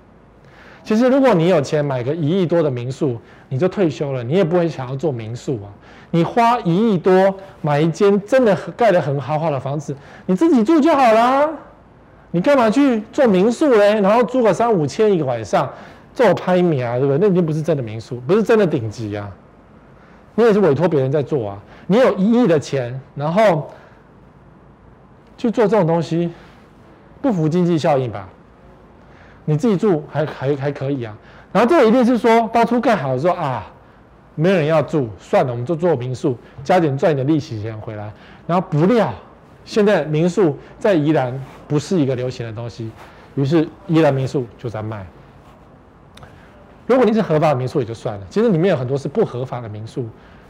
[0.85, 3.19] 其实如果你有钱买个一亿多的民宿，
[3.49, 5.67] 你就退休了，你也不会想要做民宿啊。
[6.11, 9.95] 你花一亿多买一间真的盖得很豪华的房子，
[10.27, 11.49] 你自己住就好啦。
[12.29, 13.99] 你干嘛去做民宿嘞？
[13.99, 15.67] 然后租个三五千一个晚上，
[16.13, 17.17] 做拍米啊，对不对？
[17.17, 19.29] 那已经不是真的民宿，不是真的顶级啊。
[20.35, 21.59] 你也是委托别人在做啊。
[21.87, 23.71] 你有一亿的钱，然后
[25.35, 26.31] 去做这种东西。
[27.21, 28.29] 不符经济效应吧？
[29.45, 31.15] 你自己住还还还可以啊。
[31.53, 33.65] 然后这个一定是说当初盖好的时候啊，
[34.35, 38.11] 没有人要住，算了，我们就做民宿，加点赚点利息钱回来。
[38.45, 39.13] 然后不料
[39.63, 41.33] 现在民宿在宜兰
[41.67, 42.91] 不是一个流行的东西，
[43.35, 45.05] 于是宜兰民宿就在卖。
[46.85, 50.07] 如果你是合法的民宿也就算了，其实里面有很多是不合法的民宿，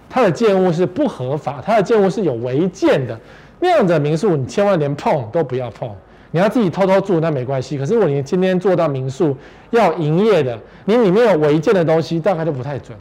[0.09, 3.17] 它的建物是不合法，它的建物是有违建的，
[3.59, 5.95] 那样的民宿你千万连碰都不要碰。
[6.35, 9.37] 你要自己偷偷住那没关系，可是如果你今天做到民宿
[9.69, 12.97] 要营业的，你里面有违建的东西，大概都不太准，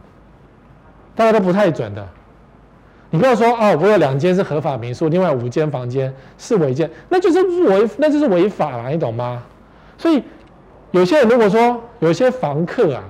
[1.16, 2.08] 大概都不太准的。
[3.10, 9.42] 你不要说哦，我有两间是合法民宿，另外五间房间是违建，那就是违，那就是违法了，你懂吗？
[9.98, 10.22] 所以
[10.92, 13.02] 有些人如果说有些房客啊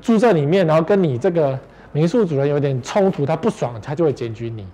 [0.00, 1.58] 住在里面，然后跟你这个
[1.90, 4.64] 民宿主人有点冲突，他不爽，他就会检举你。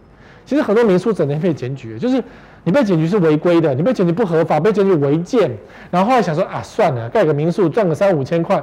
[0.44, 2.22] 其实很多民宿整天被检举，就是。
[2.68, 5.50] 你被检举是违规的，你被检举不合法，被检举违建，
[5.90, 8.62] 然后后来想说啊，算了，盖个民宿赚个三五千块，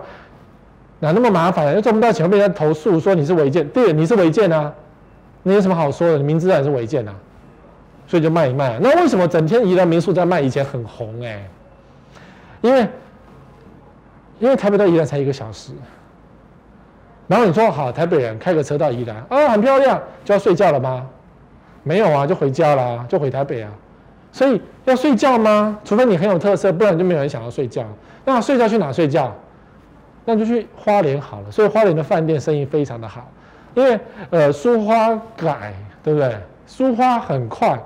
[0.99, 1.73] 哪那么麻烦？
[1.73, 4.71] 又赚不到钱，被人家投诉说你是违建，对，你是违建啊，
[5.41, 6.17] 你有什么好说的？
[6.17, 7.15] 你明知道你是违建啊，
[8.05, 8.77] 所以就卖一卖。
[8.79, 10.39] 那为什么整天宜兰民宿在卖？
[10.39, 11.43] 以前很红哎、
[12.61, 12.87] 因为
[14.37, 15.71] 因为台北到宜兰才一个小时，
[17.25, 21.07] 然后你说好，台北人开个车到宜兰啊，很漂亮，就要睡觉了吗？
[21.81, 23.71] 没有啊，就回家啦，就回台北啊。
[24.35, 25.79] 所以要睡觉吗？
[25.85, 27.85] 除非你很有特色，不然就没有人想要睡觉。
[28.25, 29.33] 那睡觉去哪睡觉？
[30.25, 31.49] 那就去花莲好了。
[31.49, 33.31] 所以花莲的饭店生意非常的好，
[33.75, 33.97] 因为
[34.31, 36.35] 呃苏花改，对不对？
[36.67, 37.81] 苏花很快，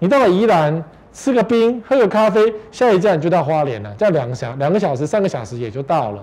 [0.00, 6.20] 你到了宜兰吃个冰，喝个咖啡，下一站就到花莲了，这样两个小两个小时、三个小时也就到了。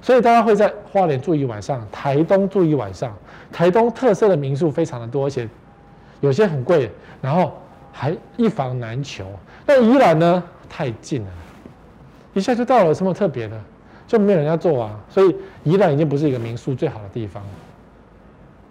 [0.00, 3.14] 所以大家会在花莲住一晚上，台东住一晚上。
[3.52, 5.46] 台东特色的民宿非常的多，而且
[6.22, 6.90] 有些很贵，
[7.20, 7.52] 然后。
[7.96, 9.24] 还一房难求，
[9.64, 10.42] 那宜兰呢？
[10.68, 11.28] 太近了，
[12.32, 13.56] 一下就到了，什么特别的？
[14.08, 14.98] 就没有人要做啊。
[15.08, 17.40] 所以宜兰已经不是一个民宿最好的地方。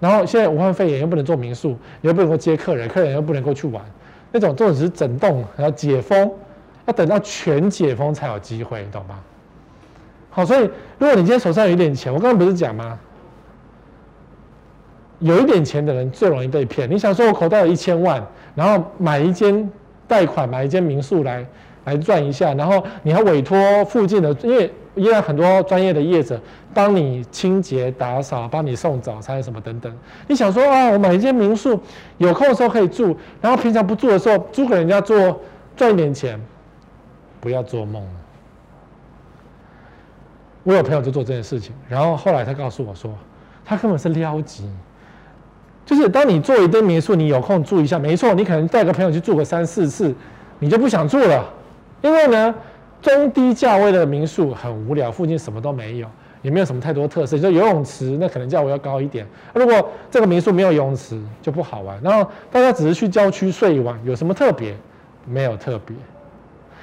[0.02, 3.82] 然后现在武汉肺炎又不能做民宿，又不能够接客人，客人又不能够去玩，
[4.34, 6.30] 那种这种只是整栋，然后解封，
[6.86, 9.22] 要等到全解封才有机会，你懂吗？
[10.30, 13.00] 好，所以如果你今天手上有一点钱，我刚刚不是讲吗？
[15.24, 16.90] 有一点钱的人最容易被骗。
[16.90, 18.22] 你想说，我口袋有一千万，
[18.56, 19.72] 然后买一间
[20.06, 21.46] 贷款买一间民宿来
[21.86, 26.38] 来赚一下，然后你还委托附近的，因为依然很多专业的业者
[26.74, 29.92] 帮你清洁打扫，帮你送早餐什么等等。
[30.28, 31.80] 你想说啊，我买一间民宿，
[32.18, 35.40] 有空的时候可以住，然后平常不住的时候租给人家做
[35.78, 36.38] 赚一点钱，
[37.40, 38.06] 不要做梦。
[40.64, 43.10] 我有朋友就做这件事情，然后后来他告诉我说，
[43.64, 44.70] 他根本是撩级。
[45.86, 50.14] 就是当你做一堆民宿，你有空住一下，没错，你可能带个朋友去住个三四次，
[50.60, 51.46] 你就不想住了，
[52.02, 52.56] 因为呢，
[53.02, 56.08] 中低价位的民宿很无聊，附近什么都没有，
[56.42, 57.38] 也没有什么太多特色。
[57.38, 59.28] 就游泳池，那可能价位要高一点。
[59.54, 62.00] 如果这个民宿没有游泳池，就不好玩。
[62.02, 64.76] 然后大家只是去郊区睡一晚，有什么特别？
[65.26, 65.96] 没有特别。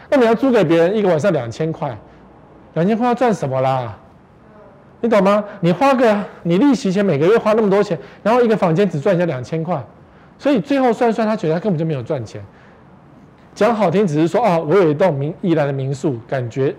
[0.09, 1.97] 那你要租给别人一个晚上两千块，
[2.75, 3.97] 两千块要赚什么啦？
[5.03, 5.43] 你懂吗？
[5.61, 9.83] 你花个你利息钱每个月花那么多钱，然后一个房间只赚人家两千块，
[10.39, 12.45] 所以最后算算，他觉得他根本就没有赚钱。
[13.55, 16.75] 讲好听，只是说啊，我有一栋民宜兰的民宿，感觉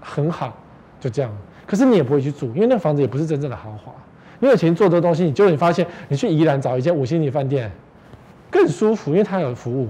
[0.00, 0.56] 很好，
[0.98, 1.30] 就这样。
[1.66, 3.92] 可是你也不会去住，因为那房子也不是真正的豪华。
[4.38, 7.70] 你有钱做这个东西，你就会发现，你去宜兰找一间五星级饭店
[8.50, 9.88] 更舒服，因为它有服务。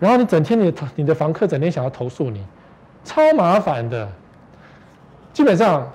[0.00, 2.44] 然后你整天你的你的房客整天想要投诉你，
[3.04, 4.08] 超麻烦的。
[5.32, 5.88] 基本上。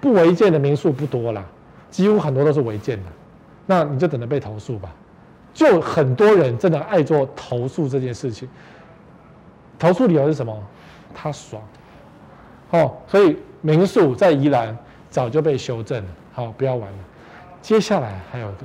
[0.00, 1.44] 不违建的民宿不多啦，
[1.90, 3.10] 几乎很多都是违建的，
[3.66, 4.90] 那你就等着被投诉吧。
[5.52, 8.48] 就很多人真的爱做投诉这件事情，
[9.78, 10.56] 投诉理由是什么？
[11.14, 11.60] 他爽。
[12.70, 14.76] 哦，所以民宿在宜兰
[15.10, 16.98] 早就被修正了，好，不要玩了。
[17.60, 18.58] 接下来还有一个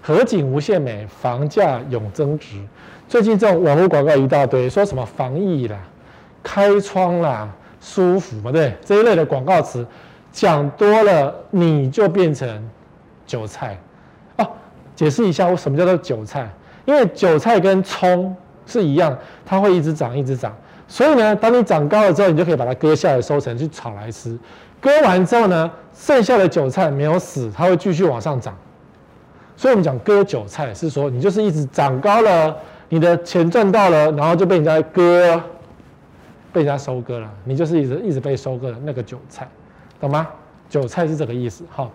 [0.00, 2.62] 河景无限美，房价永增值。
[3.08, 5.76] 最近这种网络广告一大堆，说什么防疫啦、
[6.42, 7.52] 开窗啦。
[7.86, 8.50] 舒服嘛？
[8.50, 9.86] 对，这一类的广告词
[10.32, 12.68] 讲多了，你就变成
[13.24, 13.78] 韭菜
[14.38, 14.48] 哦。
[14.96, 16.50] 解释一下，我什么叫做韭菜？
[16.84, 18.34] 因为韭菜跟葱
[18.66, 20.52] 是一样，它会一直长，一直长。
[20.88, 24.36] 所以呢，当你长高了之后，你就可以把它割下来收成去炒来吃。
[24.80, 28.52] 割完之后呢，剩下的韭菜没有死，它会继续往上涨。
[29.56, 32.56] 所以我们讲割韭菜，是说你就是一直长高了，
[32.88, 35.40] 你的钱赚到了，然后就被人家割。
[36.56, 39.46] 被人家收割了，你就是一直一直被收割的那个韭菜，
[40.00, 40.26] 懂吗？
[40.70, 41.62] 韭菜是这个意思。
[41.68, 41.92] 好，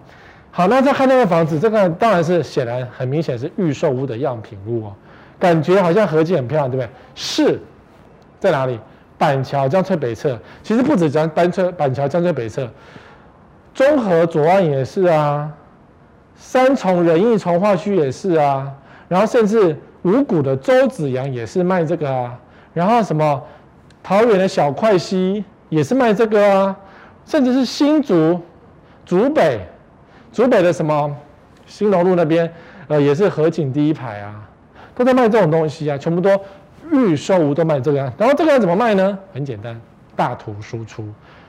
[0.51, 4.93] 好，那再看那个房子，这个当然是显然很明显是预售屋的样品屋哦，
[5.39, 6.89] 感觉好像河景很漂亮，对不对？
[7.15, 7.59] 是
[8.39, 8.79] 在哪里？
[9.17, 12.69] 板桥江翠北侧，其实不止江单翠板桥江翠北侧，
[13.73, 15.51] 中和左岸也是啊，
[16.35, 18.71] 三重仁义重化区也是啊，
[19.07, 22.39] 然后甚至五股的周子阳也是卖这个啊，
[22.75, 23.41] 然后什么？
[24.03, 26.75] 桃园的小块溪也是卖这个啊，
[27.25, 28.41] 甚至是新竹
[29.05, 29.59] 竹北，
[30.33, 31.15] 竹北的什么
[31.65, 32.51] 新隆路那边，
[32.87, 34.41] 呃，也是河景第一排啊，
[34.95, 36.29] 都在卖这种东西啊，全部都
[36.91, 38.11] 预售都卖这个啊。
[38.17, 39.17] 然后这个要怎么卖呢？
[39.33, 39.79] 很简单，
[40.15, 41.07] 大图输出，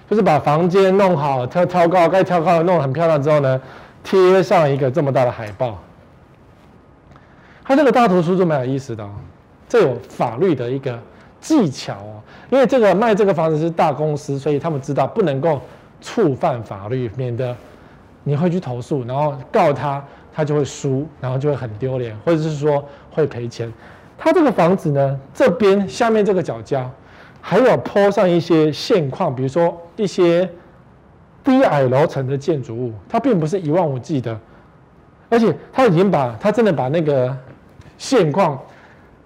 [0.08, 3.60] 就是把房间弄好，挑挑高，该挑高的弄很漂亮之后呢，
[4.04, 5.78] 贴上一个这么大的海报。
[7.64, 9.10] 它这个大图输出蛮有意思的哦，
[9.68, 10.98] 这有法律的一个。
[11.42, 15.60] 技巧哦，因为这个卖这个房子是大公司，所以他们知道不能够
[16.00, 17.54] 触犯法律，免得
[18.22, 20.02] 你会去投诉，然后告他，
[20.32, 23.70] 他就会输，然后就会很丢脸，或者是说会赔钱。
[24.16, 26.88] 他这个房子呢，这边下面这个角角
[27.40, 30.48] 还有铺上一些现况，比如说一些
[31.42, 34.38] 低矮楼层的建筑物，它并不是一望无际的，
[35.28, 37.36] 而且他已经把他真的把那个
[37.98, 38.56] 现况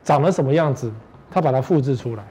[0.02, 0.90] 长了什么样子。
[1.30, 2.24] 他把它复制出来，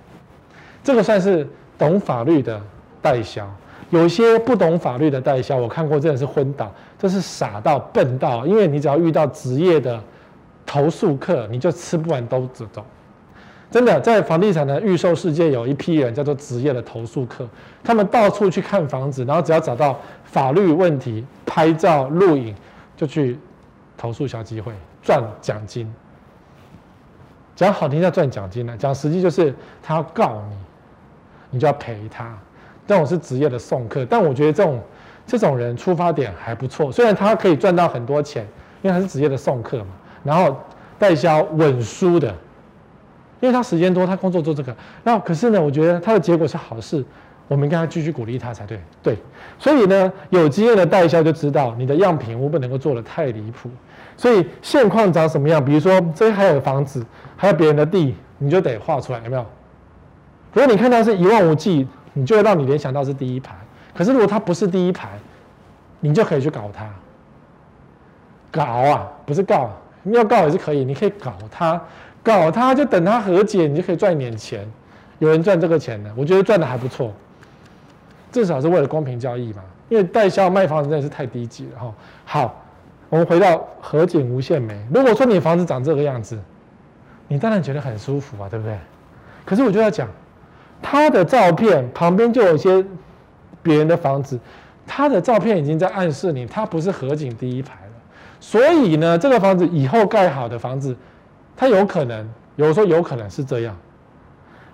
[0.83, 2.61] 这个算是懂法律的
[3.01, 3.49] 代销。
[3.91, 8.45] 有些不懂法律的代销，我看过真的是昏倒，这是傻到笨到。
[8.45, 10.01] 因为你只要遇到职业的
[10.65, 12.83] 投诉客，你就吃不完兜着走。
[13.69, 17.47] 真的，在房地产的预售世界，有一批人叫做职业的投诉客，
[17.83, 22.55] 他们到处去看房子，然后只要找到法律问题，拍照录影，
[22.97, 23.37] 就去
[23.95, 24.71] 投诉小机会，
[25.03, 25.93] 赚奖金。
[27.55, 30.55] 讲好听叫赚奖金呢，讲实际就是他要告你，
[31.51, 32.37] 你就要赔他。
[32.87, 34.79] 这种是职业的送客，但我觉得这种
[35.25, 38.45] 这种人出发点还不错，虽然他可以赚到很多钱，
[38.83, 39.87] 因为他是职业的送客嘛。
[40.23, 40.55] 然后
[40.99, 42.27] 代销稳输的，
[43.39, 44.75] 因为他时间多，他工作做这个。
[45.03, 47.03] 那可是呢，我觉得他的结果是好事，
[47.47, 48.79] 我们应该继续鼓励他才对。
[49.03, 49.17] 对，
[49.59, 53.69] 所以呢，有经验的代销就知道你的样品屋不能够做的太离谱。
[54.17, 55.63] 所以现况长什么样？
[55.63, 57.05] 比如说这还有房子，
[57.35, 59.45] 还有别人的地，你就得画出来，有没有？
[60.53, 63.53] 如果你看到是一望无际，你就会让你联想到是第一排。
[63.93, 65.09] 可是如果它不是第一排，
[65.99, 66.87] 你就可以去搞它。
[68.51, 69.69] 搞啊，不是告，
[70.03, 71.81] 你要告也是可以，你可以搞它，
[72.23, 74.65] 搞它就等它和解，你就可以赚一点钱。
[75.19, 77.13] 有人赚这个钱的，我觉得赚的还不错，
[78.35, 79.63] 至少是为了公平交易嘛。
[79.87, 81.93] 因为代销卖房子真的是太低级了哈。
[82.25, 82.61] 好。
[83.07, 84.75] 我们回到河景无限美。
[84.91, 86.37] 如果说你房子长这个样子，
[87.27, 88.75] 你当然觉得很舒服啊，对不对？
[89.45, 90.09] 可是我就要讲，
[90.81, 92.83] 他的照片旁边就有一些
[93.61, 94.39] 别人的房子，
[94.87, 97.91] 他的照片已经在暗示你，他不是河景第一排了。
[98.39, 100.97] 所以呢，这个房子以后盖好的房子，
[101.55, 103.77] 它有可能，有时候有可能是这样，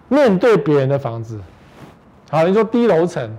[0.07, 1.39] 面对别人的房子。
[2.30, 3.30] 好，你说低楼层，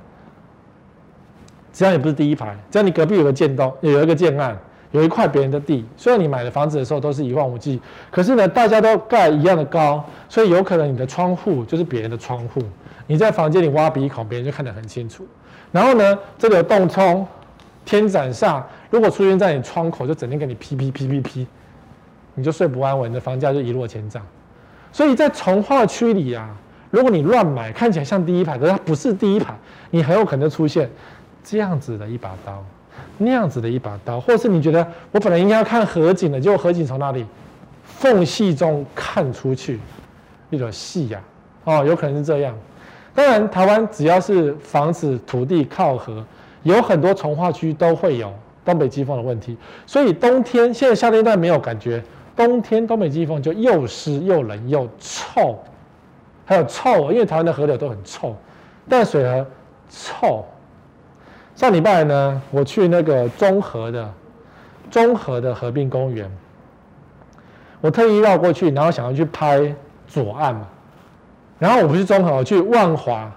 [1.72, 4.56] 只要你不是第一排，只要你隔壁有个建栋，有一个建案，
[4.90, 12.62] 有一块别人的地，虽然你买的房子的时候都是一望无际，可是呢，大家都盖一样的高，所以有可能你的窗户就是别人的窗户，
[13.06, 15.26] 你在房间里挖鼻孔，别人就看得很清楚。
[15.70, 17.26] 然后呢，这里有洞冲，
[17.86, 21.46] 天斩煞，如果出现在你窗口，就整天给你噼噼噼噼噼，
[22.34, 24.22] 你就睡不安稳，你的房价就一落千丈。
[24.92, 26.54] 所以在从化区里啊，
[26.90, 29.54] 如果你乱买，看起来像第一排，可是它不是第一排，
[29.90, 30.90] 你很有可能出现
[31.44, 32.64] 这样子的一把刀，
[33.18, 37.26] 那样子的一把刀，或是你觉得我本来应该要看河景的，结果河景从哪里
[37.84, 39.78] 缝隙中看出去，
[40.50, 41.20] 一种细呀，
[41.64, 42.54] 哦，有可能是这样。
[43.14, 46.24] 当然，台湾只要是房子土地靠河，
[46.62, 48.32] 有很多重化区都会有
[48.64, 49.56] 东北季风的问题。
[49.86, 52.02] 所以冬天，现在夏天段没有感觉，
[52.34, 55.58] 冬天东北季风就又湿又冷又臭，
[56.46, 58.34] 还有臭，因为台湾的河流都很臭，
[58.88, 59.46] 淡水河
[59.90, 60.44] 臭。
[61.54, 64.12] 上礼拜呢，我去那个中和的
[64.90, 66.30] 中和的河滨公园，
[67.80, 69.74] 我特意绕过去，然后想要去拍
[70.06, 70.66] 左岸嘛。
[71.58, 73.30] 然后我不是中和，我去万华，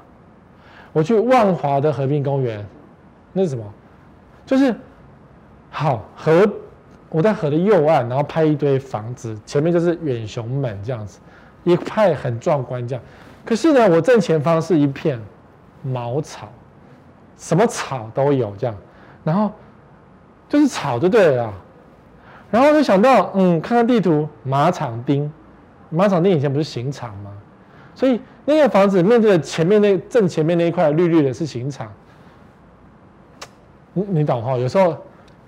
[0.91, 2.65] 我去万华的河滨公园，
[3.33, 3.63] 那是什么？
[4.45, 4.75] 就是
[5.69, 6.49] 好河，
[7.09, 11.19] 我在河的右岸，然后拍一堆房子，前面就是远雄门这样子，
[11.63, 13.03] 一派很壮观这样。
[13.45, 15.21] 可是呢，我正前方是一片
[15.83, 16.51] 茅草，
[17.37, 18.75] 什么草都有这样，
[19.23, 19.51] 然后
[20.47, 21.53] 就是草就对了。
[22.51, 25.29] 然后就想到，嗯，看看地图，马场町，
[25.89, 27.31] 马场町以前不是刑场吗？
[27.93, 31.91] 所以那个房子面对的前面那正前面那一块绿绿的是刑场，
[33.93, 34.57] 你你懂哈？
[34.57, 34.95] 有时候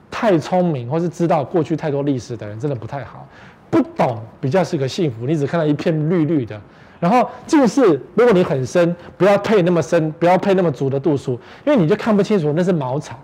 [0.10, 3.28] 太聪明或是知道过去太多历史的人真的不太好，
[3.70, 5.26] 不懂比较是个幸福。
[5.26, 6.60] 你只看到一片绿绿的，
[7.00, 11.34] 然后近视如果你很深，不要配那么深，不要配那么足的度数，
[11.66, 13.16] 因为你就看不清楚那是茅草。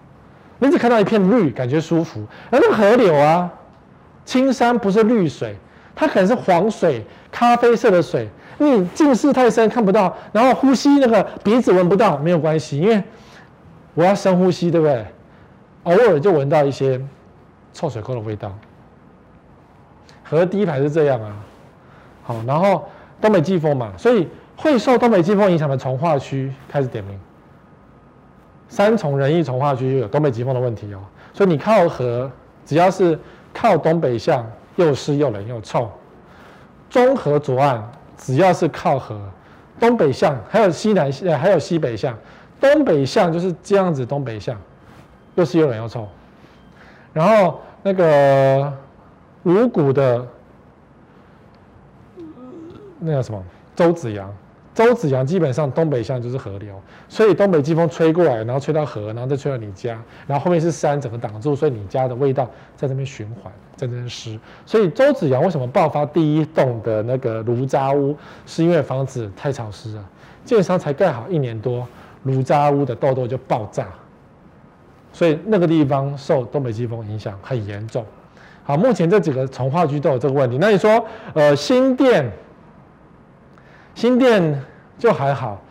[0.60, 2.22] 你只看到一片绿，感觉舒服。
[2.50, 3.52] 而那个河流啊，
[4.24, 5.58] 青山不是绿水，
[5.96, 8.30] 它可能是黄水、咖啡色的水。
[8.60, 13.04] 你近视太深看不到，然后呼吸那个鼻子闻不到没有关系，因为
[13.96, 15.06] 我要深呼吸，对不对？
[15.84, 17.02] 偶尔就闻到一些
[17.74, 18.56] 臭水沟的味道。
[20.24, 21.36] 河第一排是这样啊，
[22.24, 22.88] 好，然后
[23.24, 27.18] 东北季风嘛，所以会受东北季风影响的从化区开始点名。
[28.68, 31.00] 三重仁义从化区就有东北季风的问题哦，
[31.34, 32.30] 所以你靠河，
[32.66, 33.18] 只要是
[33.54, 34.46] 靠东北向，
[34.76, 35.90] 又湿又冷又臭，
[36.90, 37.82] 中和左岸。
[38.18, 39.20] 只要是靠河，
[39.80, 42.18] 东北向还有西南向，还有西北向，
[42.60, 44.58] 东北向就是这样子，东北向
[45.36, 46.08] 又是又冷又臭。
[47.14, 48.72] 然后那个
[49.44, 50.26] 五股的
[53.04, 53.44] 那个什么
[53.76, 54.34] 周子阳。
[54.74, 56.74] 周子阳基本上东北向就是河流，
[57.08, 64.36] 所以东北季风吹过来，然后吹到河，然后再吹到你家，然后后面是山整个挡住，所以你家的味道在这边循环，真正湿。
[64.66, 70.04] 所以周子阳为什么爆发第一栋的那个炉渣屋，是因为房子太潮湿了，
[70.44, 71.88] 建商才盖好一年多，
[72.24, 73.90] 炉渣屋的痘痘就爆炸，
[75.12, 78.04] 所以那个地方受东北季风影响很严重。
[78.64, 80.58] 好，目前这几个从化区都有这个问题。
[80.60, 82.28] 那你说，呃，新店？
[83.96, 84.62] 新店
[84.98, 85.62] 就还好，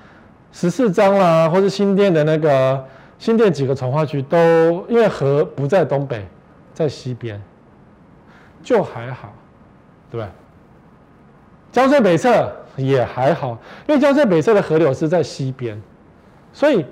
[0.52, 2.84] 十四张啦，或是新店的那个
[3.18, 4.38] 新店几个从化区都
[4.88, 6.26] 因为河不在东北，
[6.72, 7.40] 在西边，
[8.62, 9.32] 就还好，
[10.10, 10.30] 对吧？
[11.70, 15.80] 江翠北侧也还好，因为江翠北侧的河流是在西边，
[16.52, 16.84] 所以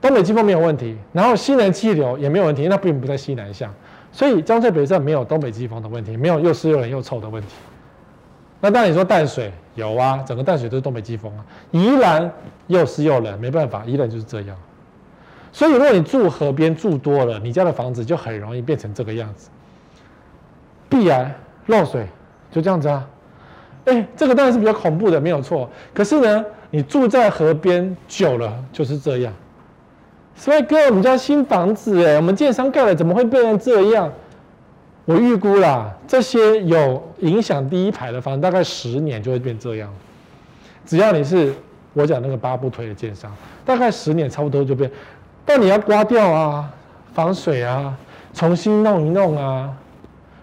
[0.00, 3.72] 东北季风没有问题，然后西南气流也没有问题，那并不在西南向，
[4.10, 7.48] 所以江翠北侧没有东北季风的问题，没有又湿又冷又臭的问题。
[8.60, 11.44] 那当然你说淡水有啊，整个淡水都是东北季风啊。
[11.70, 12.30] 宜兰
[12.66, 14.56] 又湿又冷，没办法，宜兰就是这样。
[15.52, 19.48] 所以如果你住河边住多了，你家的房子就很容易变成这个样子，
[20.88, 21.32] 必然
[21.66, 22.06] 漏水，
[22.50, 23.06] 就这样子啊。
[23.86, 25.70] 哎，这个当然是比较恐怖的，没有错。
[25.94, 29.32] 可是呢，你住在河边久了就是这样。
[30.34, 34.12] 所以哥，我们家新房子哎，我们建商盖了，怎么会变成这样？
[35.08, 39.90] 我预估啦，这些有影响第一排的房，大概十年就会变这样。
[40.84, 41.50] 只要你是
[41.94, 43.34] 我讲那个八不推的建商，
[43.64, 44.90] 大概十年差不多就变。
[45.46, 46.70] 但你要刮掉啊，
[47.14, 47.96] 防水啊，
[48.34, 49.74] 重新弄一弄啊。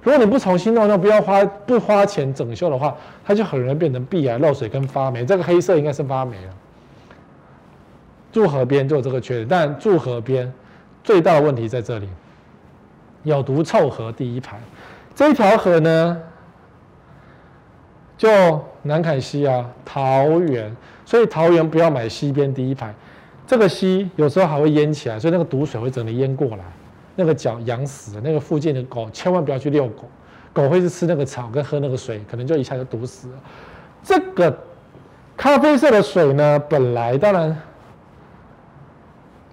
[0.01, 5.23] 如果你不重新弄，那不要花不花钱整修的话，它就很容易变成壁癌、漏水跟发霉。
[5.23, 6.53] 这个黑色应该是发霉了。
[8.31, 10.51] 住河边就有这个缺点，但住河边
[11.03, 12.09] 最大的问题在这里。
[13.25, 14.57] 有毒臭河第一排，
[15.13, 16.17] 这一条河呢，
[18.17, 18.29] 就
[18.83, 20.73] 南崁溪啊，桃园，
[21.05, 22.93] 所以桃园不要买西边第一排，
[23.45, 26.63] 这个溪有时候还会淹起来，所以那个毒水会整个淹过来，
[27.15, 30.05] 那个脚养死了，那个附近的狗千万不要去遛狗，
[30.53, 33.33] 狗会是吃那个草跟喝那个水，可能就一下就毒死了。
[34.01, 34.55] 这个
[35.35, 37.57] 咖啡色的水呢，本来当然。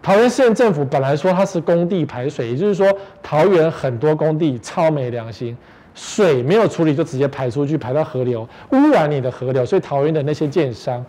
[0.02, 2.92] 桃园县政府本来说它是工地排水，也就是说
[3.22, 5.56] 桃园很多工地超没良心，
[5.94, 8.42] 水没有处理就直接排出去，排到河流，
[8.72, 9.64] 污染你的河流。
[9.64, 11.04] 所以桃园的那些建商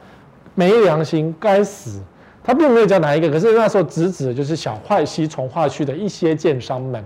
[0.53, 1.99] 没良心，该死。
[2.43, 7.03] 他并没有讲哪一个，可是那时候直指的就是小桧溪从化区的一些建商们，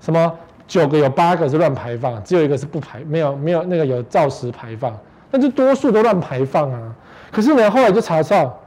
[0.00, 0.32] 什么
[0.68, 4.96] 九个有八个是乱排放，只有一个是不排，没有没有那个有照实排放，
[5.28, 6.94] 但是多数都乱排放啊。
[7.32, 8.61] 可是呢，后来就查到。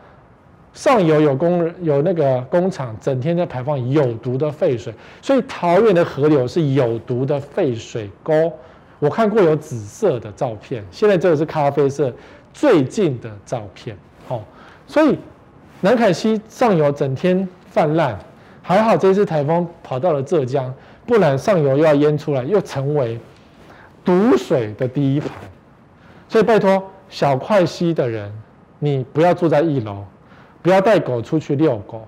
[0.75, 8.51] 上游有工人有那个工厂，整天在排放有毒的废水，所以桃园的河流是有毒的废水沟。
[8.99, 12.13] 我看过有紫色的照片，现在这个是咖啡色，
[12.53, 13.97] 最近的照片。
[14.27, 14.43] 好，
[14.85, 15.17] 所以
[15.79, 18.19] 南崁溪上游整天泛滥，
[18.61, 20.73] 还好这次台风跑到了浙江，
[21.05, 23.17] 不然上游又要淹出来，又成为
[24.03, 25.29] 毒水的第一排。
[26.27, 28.29] 所以拜托小快溪的人，
[28.79, 30.03] 你不要住在一楼。
[30.65, 32.07] 不要带狗出去遛狗，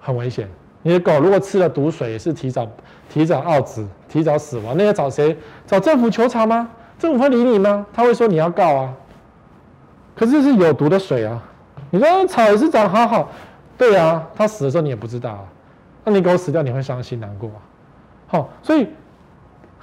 [0.00, 0.48] 很危险。
[0.82, 2.68] 你的狗如果吃了毒水，也是提早
[3.08, 4.74] 提早奥子，提早死亡。
[4.76, 5.38] 那要找谁？
[5.64, 6.68] 找政府求偿吗？
[6.98, 7.86] 政府会理你吗？
[7.92, 8.92] 他会说你要告啊。
[10.16, 11.40] 可是这是有毒的水啊！
[11.90, 13.30] 你说草也是长好好，
[13.78, 15.44] 对啊，它死的时候你也不知道啊。
[16.02, 17.62] 那你狗死掉，你会伤心难过啊。
[18.26, 18.88] 好，所以。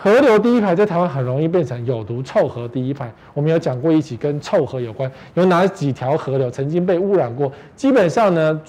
[0.02, 3.12] 河流第一排在台湾很容易变成有毒臭河第一排。
[3.34, 7.52] 我们有讲过一起跟臭河有关，有哪几条河流曾经被污染过？
[7.76, 8.62] 基本上呢，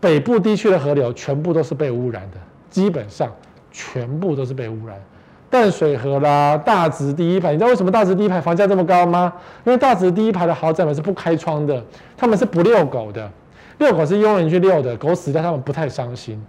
[0.00, 2.38] 北部地区的河流全部都是被污染的，
[2.68, 3.32] 基本上
[3.70, 5.00] 全部都是被污染。
[5.48, 9.32] 淡水河啦，大直第一排，你知道为什么大直第一排房价这么高吗？
[9.62, 11.80] 因为大直第一排的豪宅们是不开窗的，
[12.16, 13.30] 他们是不遛狗的，
[13.78, 16.44] 遛狗是佣人去遛的，狗死掉他们不太伤心。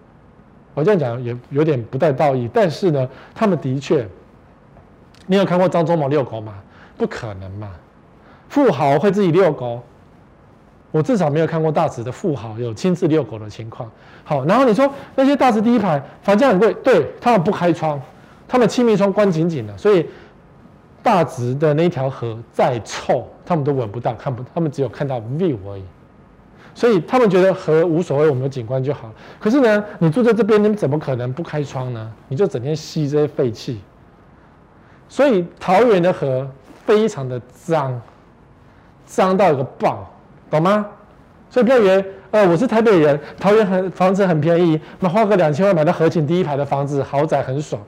[0.74, 4.08] 我这样讲也有点不带道义，但是呢，他们的确，
[5.28, 6.54] 你有看过张忠谋遛狗吗？
[6.98, 7.72] 不可能嘛，
[8.48, 9.82] 富豪会自己遛狗，
[10.92, 13.90] 我至少没有看过大直的富豪有亲自遛狗的情况。
[14.24, 18.00] 好，然后你说那些大直第一排房价很贵，对，他们不开窗，
[18.48, 20.06] 他们气密窗关紧紧的，所以
[21.02, 25.84] 大直的那条河再臭，他们都闻不到，看不，他们只有看到 view 而已。
[26.74, 29.12] 所以他们觉得河无所谓，我们有景观就好。
[29.40, 32.12] 可是呢，你住在这边，你怎么可能不开窗呢？
[32.28, 33.82] 你就整天吸这些废气。
[35.10, 36.50] 所以桃园的河
[36.86, 38.02] 非常的脏，
[39.06, 40.10] 脏到一个爆，
[40.50, 40.86] 懂吗？
[41.50, 47.82] 所以不要以为，呃，我是台北人，桃园很房子很便宜，那花个两千万买到河景第一排的房子，豪宅很爽，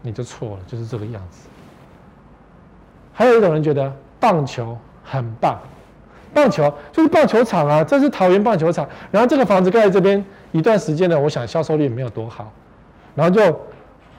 [0.00, 1.48] 你就错了，就是这个样子。
[3.12, 5.58] 还有一种人觉得棒球很棒。
[6.34, 8.86] 棒球就是棒球场啊，这是桃园棒球场。
[9.10, 10.22] 然后这个房子盖在这边
[10.52, 12.52] 一段时间呢，我想销售率没有多好。
[13.14, 13.60] 然后就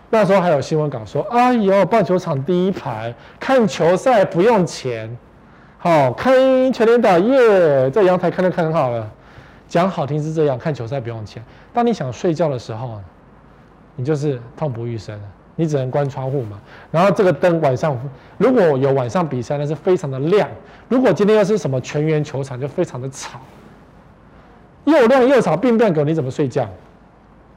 [0.10, 5.16] 那时候还有新闻稿说：“哎呦，棒球场第一排看球赛不用钱，
[5.78, 6.34] 好看
[6.72, 9.12] 全垒打耶，在阳台看都看很好了。”
[9.68, 11.44] 讲好听是这样，看球赛不用钱。
[11.74, 13.02] 当你想睡觉的时候，
[13.96, 15.20] 你就是痛不欲生。
[15.56, 16.60] 你只能关窗户嘛，
[16.92, 17.98] 然后这个灯晚上
[18.38, 20.48] 如果有晚上比赛，那是非常的亮；
[20.90, 23.40] 如果今天又是什么全员球场，就非常的吵，
[24.84, 26.68] 又亮又吵，病变狗你怎么睡觉？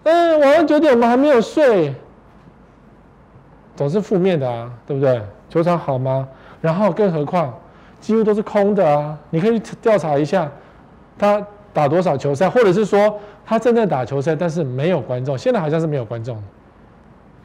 [0.05, 1.95] 嗯，晚上九点我们还没有睡，
[3.75, 5.21] 总是负面的啊，对不对？
[5.51, 6.29] 球场好吗？
[6.61, 7.53] 然后更何况
[8.01, 10.51] 几乎都是空的啊，你可以调查一下
[11.19, 16.41] 他打多少球赛，或者是说他正在打球赛，但是没有观众，现在好像是没有观众。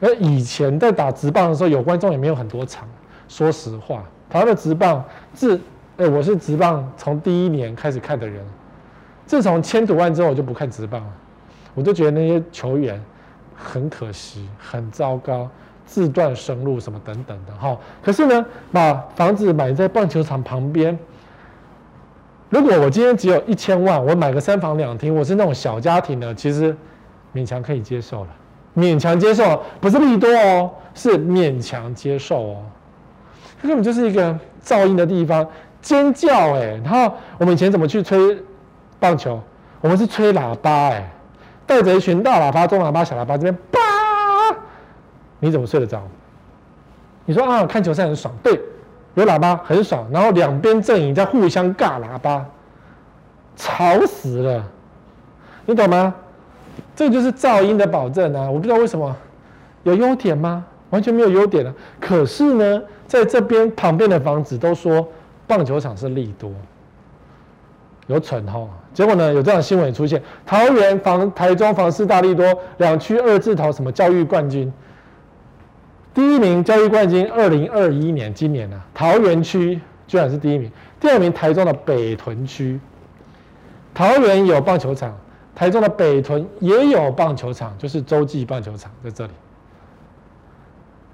[0.00, 2.88] 而以前在打职棒的时候，有观众也没有很多场。
[3.28, 5.58] 说实话，台湾的职棒自，
[5.96, 8.44] 哎，我是职棒从第一年开始看的人。
[9.24, 11.12] 自从签赌案之后，我就不看职棒了。
[11.74, 13.02] 我就觉得那些球员
[13.56, 15.48] 很可惜，很糟糕，
[15.86, 17.76] 自断生路什么等等的哈。
[18.02, 20.96] 可是呢，把房子买在棒球场旁边，
[22.50, 26.76] 如果我今天只有一千万，我买个三房两厅，我是那种小家庭的，其实
[27.34, 28.28] 勉强可以接受了。
[28.76, 32.56] 勉强接受，不是利多哦，是勉强接受哦。
[33.60, 35.46] 它根本就是一个噪音的地方，
[35.80, 36.80] 尖叫哎。
[36.84, 38.36] 然后我们以前怎么去吹
[38.98, 39.40] 棒球？
[39.80, 41.12] 我们是吹喇叭哎，
[41.66, 43.80] 带着一群大喇叭、中喇叭、小喇叭这边叭，
[45.40, 46.02] 你怎么睡得着？
[47.26, 48.60] 你说啊，看球赛很爽，对，
[49.14, 52.44] 有喇叭很爽，然后两边阵营在互相尬喇叭，
[53.56, 54.64] 吵死了，
[55.66, 56.14] 你懂吗？
[56.96, 58.50] 这就是噪音的保证啊！
[58.50, 59.16] 我不知道为什么
[59.82, 60.64] 有优点吗？
[60.90, 61.74] 完全没有优点啊！
[62.00, 65.08] 可是呢，在这边旁边的房子都说
[65.46, 66.52] 棒球场是利多，
[68.06, 72.46] 有蠢吼，结果呢有这样的新闻出现，桃园房、台中房市大利多
[72.76, 74.72] 两区二字头什么教育冠军，
[76.14, 80.70] 第一名教育冠军二零二一年今年呢、啊，桃园区居然是第一名，
[81.00, 82.78] 第二名台中的北屯区，
[83.92, 85.16] 桃园有棒球场，
[85.54, 89.32] 台中的北屯也有棒球场，就是洲际棒球场在这里，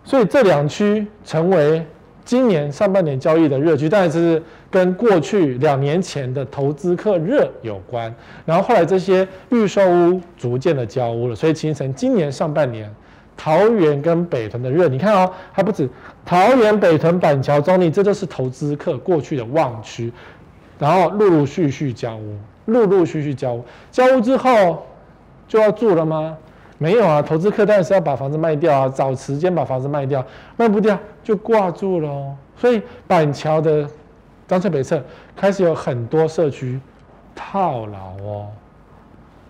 [0.05, 1.86] 所以这两区成为。
[2.22, 8.14] 今年上半年交易的热区，但是跟过去两年前的投资客热有关。
[8.45, 12.88] 然后后来这些预售屋逐渐的交屋了，所以形成今年上半年
[13.36, 14.86] 桃园跟北屯的热。
[14.86, 15.88] 你看哦，还不止
[16.24, 20.12] 桃园、北屯、板桥、中坜，这都是投资客过去的旺区。
[20.81, 24.87] 然后陆陆续续交屋，陆陆续续交屋，交屋之后
[25.47, 26.37] 就要住了吗？
[26.78, 30.24] 没有啊，投资客当然是要把房子卖掉啊，找时间把房子卖掉，
[30.57, 32.35] 卖不掉就挂住了哦。
[32.57, 33.87] 所以板桥的
[34.49, 35.03] 张翠北侧
[35.37, 36.81] 开始有很多社区
[37.35, 38.47] 套牢哦。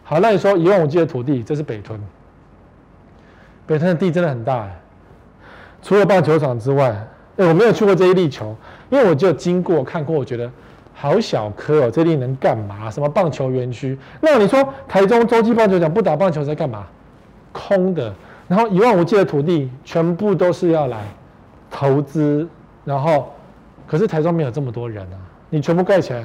[0.02, 2.00] 好，那你说一万五 G 的土地，这是北屯，
[3.64, 4.80] 北屯的地真的很大哎。
[5.80, 6.88] 除了棒球场之外，
[7.36, 8.56] 哎，我没有去过这一粒球，
[8.90, 10.50] 因为我就经过看过，我觉得
[10.94, 12.90] 好小颗哦，这里能干嘛？
[12.90, 13.98] 什么棒球园区？
[14.20, 16.86] 那你说台中洲际棒球场不打棒球在干嘛？
[17.52, 18.14] 空的，
[18.46, 21.04] 然后一望无际的土地全部都是要来
[21.70, 22.46] 投资，
[22.84, 23.32] 然后
[23.86, 25.18] 可是台中没有这么多人啊，
[25.48, 26.24] 你全部盖起来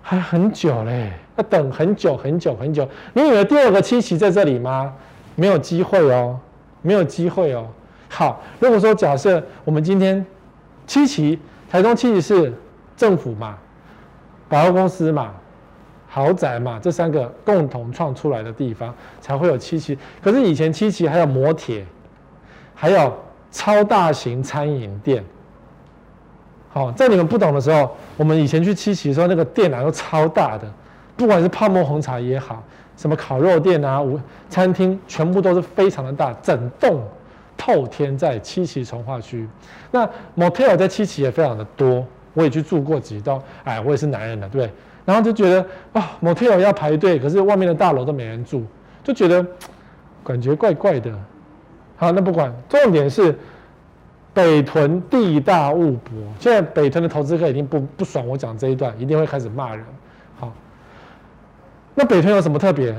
[0.00, 2.88] 还很久嘞，要等很久很久很久。
[3.12, 4.92] 你以为第二个七期在这里吗？
[5.34, 6.38] 没有机会哦，
[6.82, 7.66] 没有机会哦。
[8.08, 10.24] 好，如果说假设我们今天
[10.86, 11.38] 七期，
[11.70, 12.52] 台中七期是
[13.02, 13.58] 政府嘛，
[14.48, 15.32] 百货公司嘛。
[16.08, 19.98] 豪宅嘛，这三个共同创出来的地方才会有七期。
[20.22, 21.84] 可是以前七期还有摩铁，
[22.74, 23.12] 还有
[23.50, 25.24] 超大型餐饮店。
[26.68, 30.70] 好，在你们不懂的时候，我们以前去七期的时候，那个店啊都超大的，
[31.16, 32.62] 不管是泡沫红茶也好，
[32.94, 34.00] 什么烤肉店啊、
[34.50, 37.02] 餐厅，全部都是非常的大，整栋
[37.56, 39.48] 透天在七期从化区。
[39.90, 43.42] 那 motel 在七期也非常的多，我也去住过几栋。
[43.64, 44.70] 哎，我也是男人了，对？
[45.04, 48.62] 然后就觉得啊，motel 要排队，可是外面的大楼都没人住，
[49.02, 49.44] 就觉得
[50.24, 51.12] 感觉怪怪的。
[51.96, 53.36] 好，那不管，重点是
[54.32, 56.12] 北屯地大物博。
[56.38, 59.84] 现在北屯的投资客已经不不爽我讲这一段，一定会开始骂人。
[60.38, 60.52] 好，
[61.94, 62.94] 那北屯有什么特别？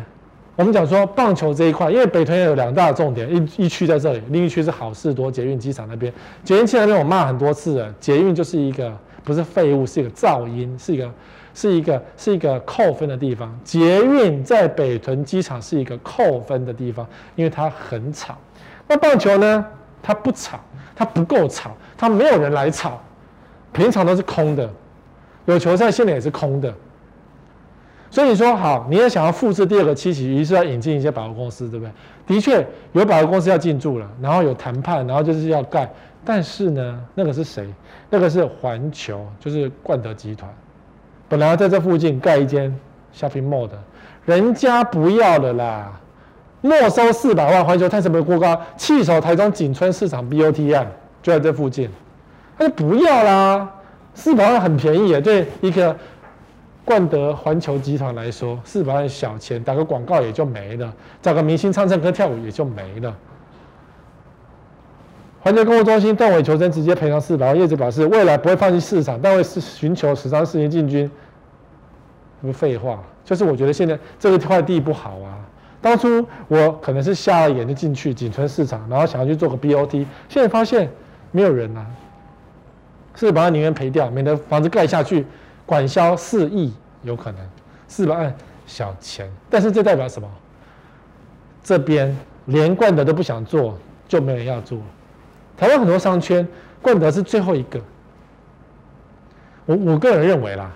[0.55, 6.13] 我们讲说棒球这一块，因为北屯有两大重点，一一区在这里，另一区是好事多捷运机场那边。
[6.43, 8.93] 捷运机场那边我骂很多次了，捷运就是一个
[9.24, 11.11] 不是废物，是一个噪音，是一个。
[11.55, 17.05] 是一个是一个扣分的地方，捷运在北屯机场是一个扣分的地方，
[17.36, 18.36] 因为它很吵。
[18.88, 19.63] 那棒球呢？
[20.01, 20.59] 它不吵，
[20.95, 22.99] 它不够吵，它没有人来吵，
[23.71, 24.67] 平常都是空的，
[25.45, 26.74] 有球赛现在也是空的。
[28.09, 31.91] 所以你说好，你也想要复制第二个七期，于是要引进一些百货公司，对不对？
[32.26, 35.88] 的确有百货公司要进驻了，然后有谈判，然后就是要盖，
[36.26, 37.67] 但是呢，那个是谁？
[38.09, 40.49] 那个是环球，就是冠德集团。
[41.28, 42.74] 本来要在这附近盖一间
[43.15, 43.78] shopping mall 的，
[44.26, 45.99] 人家不要了啦，
[46.61, 50.88] 没收四百万，环球碳成本过高，弃守台中锦春市场 BOT 案
[51.21, 51.89] 就在这附近，
[52.57, 53.69] 他就不要啦，
[54.13, 55.95] 四百万很便宜啊，对一个
[56.86, 63.15] 冠德环球集团来说，四百万小钱，打个广告也就没了，找个明星唱唱歌跳舞也就没了。
[65.43, 67.59] 环球购物中心断尾求生，直接赔偿四百万。
[67.59, 71.11] 业者表示，未来不会放弃市场，但会是寻求十三四年进军。
[72.41, 75.37] 不废话，就是我觉得现在这个块地不好啊。
[75.81, 80.89] 当初我可能是瞎了眼就进去锦春市场，然后想要去做个 BOT，现在发现
[81.31, 81.85] 没有人啊，
[83.13, 85.25] 四百万宁愿赔掉，免得房子盖下去，
[85.65, 87.41] 管销四亿有可能，
[87.89, 88.33] 四百万
[88.65, 89.29] 小钱。
[89.49, 90.29] 但是这代表什么？
[91.61, 93.77] 这边连贯的都不想做，
[94.07, 94.77] 就没人要做。
[95.57, 96.47] 台湾很多商圈，
[96.81, 97.79] 冠德是最后一个。
[99.65, 100.69] 我我个人认为啦，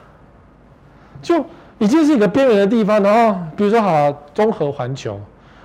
[1.22, 1.44] 就
[1.78, 3.02] 已经是一个边缘的地方。
[3.04, 5.20] 然后比如说好啊，中和环球，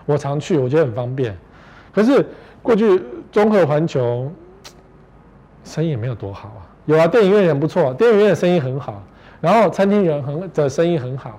[0.07, 1.37] 我常去，我觉得很方便。
[1.95, 2.27] 可是
[2.63, 4.33] 过去综合环球
[5.63, 6.67] 生意也没有多好啊。
[6.87, 9.03] 有啊，电影院也不错，电影院的生意很好。
[9.41, 11.39] 然后餐厅人很的生意很好。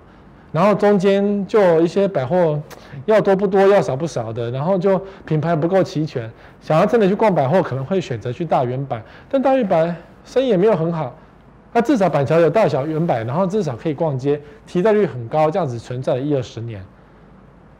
[0.54, 2.58] 然后中间就一些百货，
[3.06, 4.49] 要多不多，要少不少的。
[4.51, 6.32] 然后就品牌不够齐全，
[6.62, 9.01] 想要真的去逛百货，可能会选择去大远百。
[9.28, 9.93] 但大远百
[10.24, 11.14] 生意也没有很好。
[11.74, 16.86] 那至少板桥有大小远百，然后至少可以逛街，提代率很高，这样子存在了一二十年。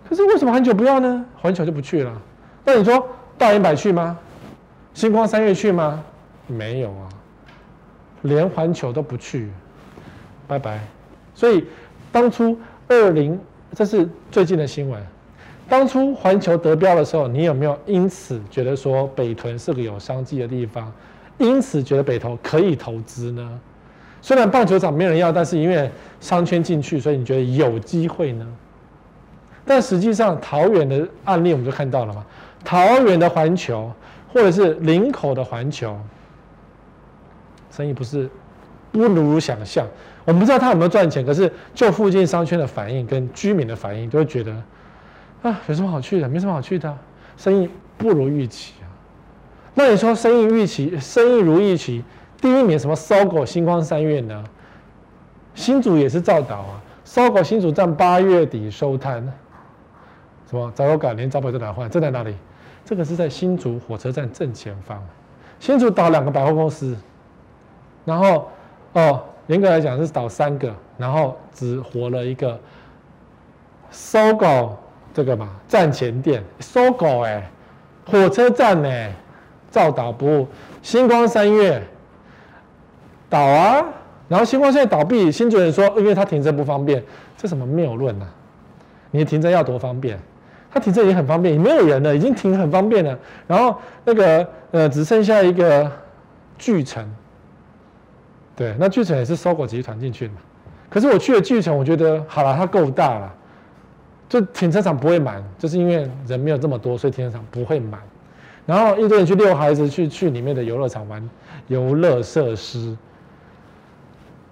[0.10, 1.24] 可是为什么环球不要呢？
[1.40, 2.12] 环球就不去了。
[2.66, 3.08] 那你说
[3.38, 4.18] 大远百去吗？
[4.96, 6.04] 星光三月去吗？
[6.48, 7.08] 没有啊，
[8.24, 9.52] 连环球都不去。
[10.48, 10.80] 拜拜。
[11.36, 11.66] 所以
[12.14, 12.56] 当初
[12.88, 13.38] 二零，
[13.76, 15.02] 这是最近的新闻。
[15.68, 20.94] 当初环球得标的时候，你有没有因此觉得说北屯是个有商机的地方？
[21.40, 23.60] 因此觉得北投可以投资呢？
[24.22, 25.90] 虽然棒球场没人要，但是因为
[26.22, 28.46] 商圈进去，所以你觉得有机会呢？
[29.66, 32.24] 但实际上桃园的案例我们就看到了嘛，
[32.64, 33.92] 桃园的环球
[34.32, 35.98] 或者是林口的环球，
[37.72, 38.30] 生意不是
[38.92, 39.88] 不如想象。
[40.26, 44.52] 我们不知道他有没有赚钱，可是就附近商圈的反应跟居民的反应，都会觉得。
[45.42, 46.30] 啊，有什么好去的？
[46.30, 46.98] 没什么好去的，
[47.36, 48.88] 生意不如预期啊。
[49.74, 52.04] 那你说生意预期，生意如预期，
[52.40, 54.44] 第一名什么？SOGO 新光三月呢？
[55.54, 56.82] 新竹也是照倒啊。
[57.06, 59.22] SOGO 新竹站八月底收摊，
[60.50, 60.72] 什么？
[60.74, 62.34] 早有感连招牌都拿换，这在哪里？
[62.86, 65.02] 这个是在新竹火车站正前方。
[65.60, 66.96] 新竹倒两个百货公司，
[68.06, 68.50] 然后
[68.94, 72.60] 哦，严格来讲是倒三个，然后只活了一个
[73.92, 74.78] 搜狗。
[75.16, 77.48] 这个嘛，站前店搜狗哎，
[78.04, 78.90] 火车站呢，
[79.70, 80.48] 照倒不误。
[80.82, 81.80] 星光三月
[83.30, 83.86] 倒啊，
[84.28, 87.04] 然后星光现在倒闭，新主人说，因为他停车不方便，
[87.38, 88.28] 这什么谬论呢？
[89.12, 90.18] 你停车要多方便？
[90.72, 93.16] 他停车也很方便，没有人了，已经停很方便了。
[93.46, 95.92] 然后那个呃，只剩下一个
[96.58, 97.08] 巨城，
[98.56, 100.40] 对，那巨城也是 SOGO 集团进去的嘛。
[100.90, 103.34] 可是我去了巨城，我觉得好了，它够大了。
[104.30, 108.00] 就停车场不会满，就是因为人没有这么多，所以停车场不会满。
[108.66, 111.30] 然后一堆人去遛孩子，去去里面的游乐场玩
[111.68, 112.96] 游乐设施，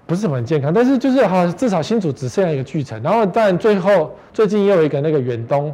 [0.06, 0.72] 不是很健康。
[0.72, 3.02] 但是就是好，至少新竹只剩下一个巨城。
[3.02, 5.74] 然后但最后最近又有一个那个远东，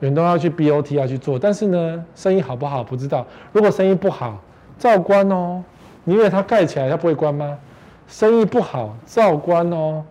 [0.00, 3.26] 远东要去 BOT 要去做，但是呢，生意好不好不知道。
[3.52, 4.42] 如果生意不好，
[4.78, 5.62] 照关哦。
[6.04, 7.58] 以为它盖起来它不会关吗？
[8.06, 10.04] 生意不好，照关哦。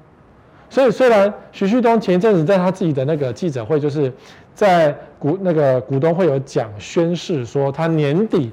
[0.69, 4.11] 所以，虽然徐旭东前一阵子在他自己的那个记者会，就是
[4.55, 8.51] 在股那个股东会有讲宣誓，说他年底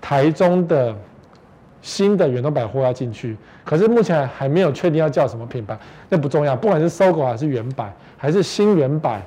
[0.00, 0.92] 台中的
[1.80, 5.78] 新的远东百货要进去，可是目前还没有确定要叫什么品牌，
[6.08, 9.22] 那不重要，不管是搜狗还是远百，还是新远百，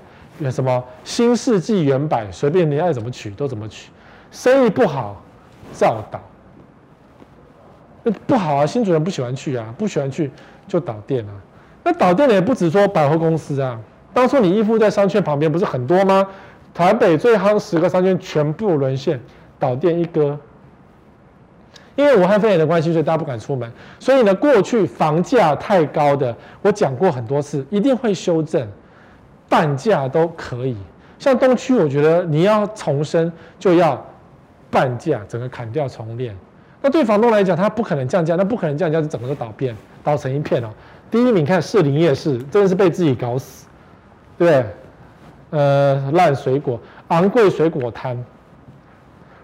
[0.52, 3.90] 什么新世纪远百，随便你爱怎么取都怎么取，
[4.30, 5.24] 生意不好
[5.74, 6.20] 照倒，
[8.06, 10.32] 那不好啊，新主人不喜欢去啊，不喜欢去
[10.68, 11.34] 就倒店啊。
[11.84, 13.80] 那倒店的也不止说百货公司啊，
[14.14, 16.28] 当初你依附在商圈旁边不是很多吗？
[16.72, 19.20] 台北最夯十个商圈全部沦陷，
[19.58, 20.40] 倒店一哥。
[21.96, 23.72] 因为武汉肺炎的关系，所以大家不敢出门。
[24.00, 28.68] 所以呢，过去房价太高的，我讲过很多次，一定会修正，
[29.48, 30.76] 半价都可以。
[31.18, 34.06] 像东区，我觉得你要重生就要
[34.70, 36.38] 半价，整个砍掉重练。
[36.86, 40.70] 那对房东来讲，他不可能降价，那不可能降价，就整个都倒遍，倒成一片哦。
[41.10, 43.66] 第一名看士林夜市，真的是被自己搞死，
[44.38, 44.66] 对不对？
[45.50, 48.24] 呃，烂水果，昂贵水果摊，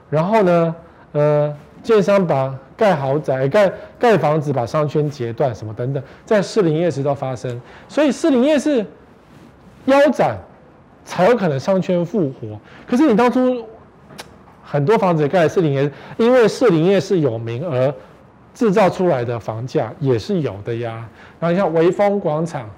[0.07, 0.75] 然后呢，
[1.13, 7.59] 呃，建商把盖豪宅、盖盖房子，把商圈截断，什么等等，在士林夜市都发生。
[7.87, 8.85] 所以士林夜市
[9.85, 10.37] 腰斩，
[11.03, 12.59] 才有可能商圈复活。
[12.87, 13.65] 可是你当初
[14.71, 17.93] 很多房子盖在士林夜市，因为士林夜市有名而。
[18.53, 21.07] 制造出来的房价也是有的呀。
[21.39, 22.69] 然后你像微风广场，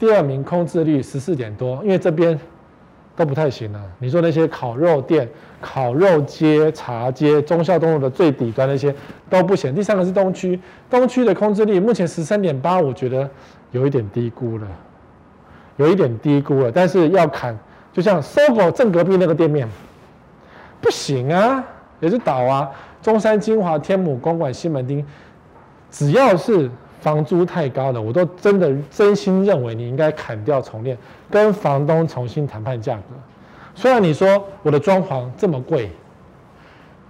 [0.00, 2.36] 第二名空置率十四点多，因为这边
[3.14, 3.80] 都不太行了。
[4.00, 5.28] 你说那些烤肉店、
[5.60, 8.92] 烤肉街、茶街、忠孝东路的最底端那些
[9.30, 9.72] 都不行。
[9.76, 10.58] 第三个是东区，
[10.90, 13.30] 东区的空置率目前十三点八，我觉得
[13.70, 14.66] 有一点低估了，
[15.76, 16.72] 有一点低估了。
[16.72, 17.56] 但是要砍，
[17.92, 19.68] 就像 SOGO 正隔壁那个店面，
[20.80, 21.64] 不行啊，
[22.00, 22.70] 也是倒啊。
[23.02, 25.04] 中山、金华、天母、公馆、西门町，
[25.90, 26.68] 只要是
[27.00, 30.98] 房租太高的，我都真的真心认为你应该砍掉重练，
[31.30, 33.02] 跟房东重新谈判价格。
[33.74, 35.90] 虽然你说我的装潢这么贵，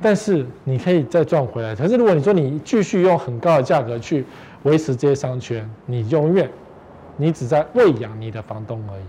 [0.03, 1.75] 但是你可以再赚回来。
[1.75, 4.25] 可是如果你说你继续用很高的价格去
[4.65, 6.51] 维持这些商圈，你永远
[7.17, 9.03] 你只在喂养你的房东而已。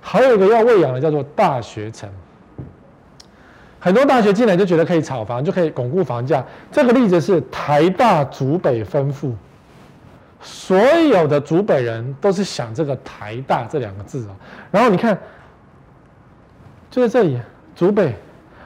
[0.00, 2.10] 还有一个要喂养的叫做大学城。
[3.86, 6.44] 很多大学进来就觉得可以炒房，就可以巩固房价。
[6.72, 9.32] 这个例子是台大竹北分附，
[10.40, 14.34] 所有的竹北人都是想这个台大这两个字啊。
[14.72, 15.16] 然后你看，
[16.90, 17.40] 就在这里
[17.76, 18.06] 竹北，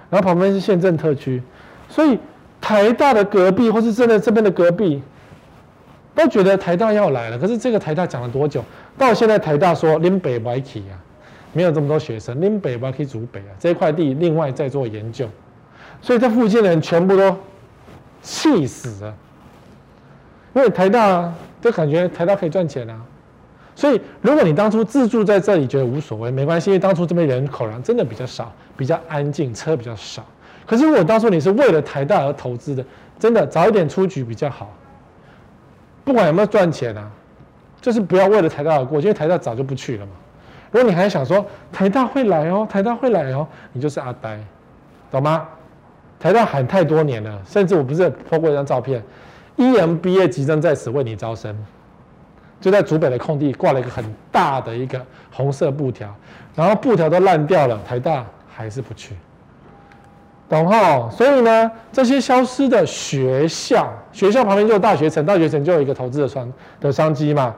[0.09, 1.43] 然后旁边是县政特区，
[1.87, 2.19] 所以
[2.59, 5.03] 台大的隔壁或是真的这边的隔壁，
[6.15, 7.39] 都觉得台大要来了。
[7.39, 8.65] 可是这个台大讲了多久？
[8.97, 10.97] 到现在台大说林北歪起啊。
[11.53, 15.29] 没有这么多学生，林北吧可以竹北啊，这一块地另外再做研究，
[16.01, 17.37] 所以这附近的人全部都
[18.23, 19.15] 气死了，
[20.55, 23.01] 因为台大就感觉台大可以赚钱啊。
[23.77, 30.23] 所以，如果你当初自住在这里，觉得无所谓，没关系，因为当初这边人口量真的比较少，比较安静，车比较少。
[30.67, 32.85] 可是，如果当初你是为了台大而投资的，
[33.19, 34.71] 真的早一点出局比较好。
[36.05, 37.11] 不管有没有赚钱啊，
[37.81, 40.13] 就是不要为了台大而过，因为台大早就不去了嘛。
[40.71, 44.39] 如果你还想说台大会来哦，台大会来哦，你就是阿呆，
[45.11, 45.47] 懂吗？
[46.19, 49.03] 台大喊太多年了，甚至我不是 po 过一张照片
[49.57, 51.57] ，EMBA 即将在此为你招生。
[52.61, 55.01] 就在竹北的空地挂了一个很大的一个
[55.33, 56.15] 红色布条，
[56.55, 58.23] 然后布条都烂掉了，台大
[58.55, 59.17] 还是不去，
[60.47, 61.09] 懂哈？
[61.11, 67.55] 所以呢，这些消失的学校，学校旁边就是大学城，大学城就有一个投资的商的商机嘛。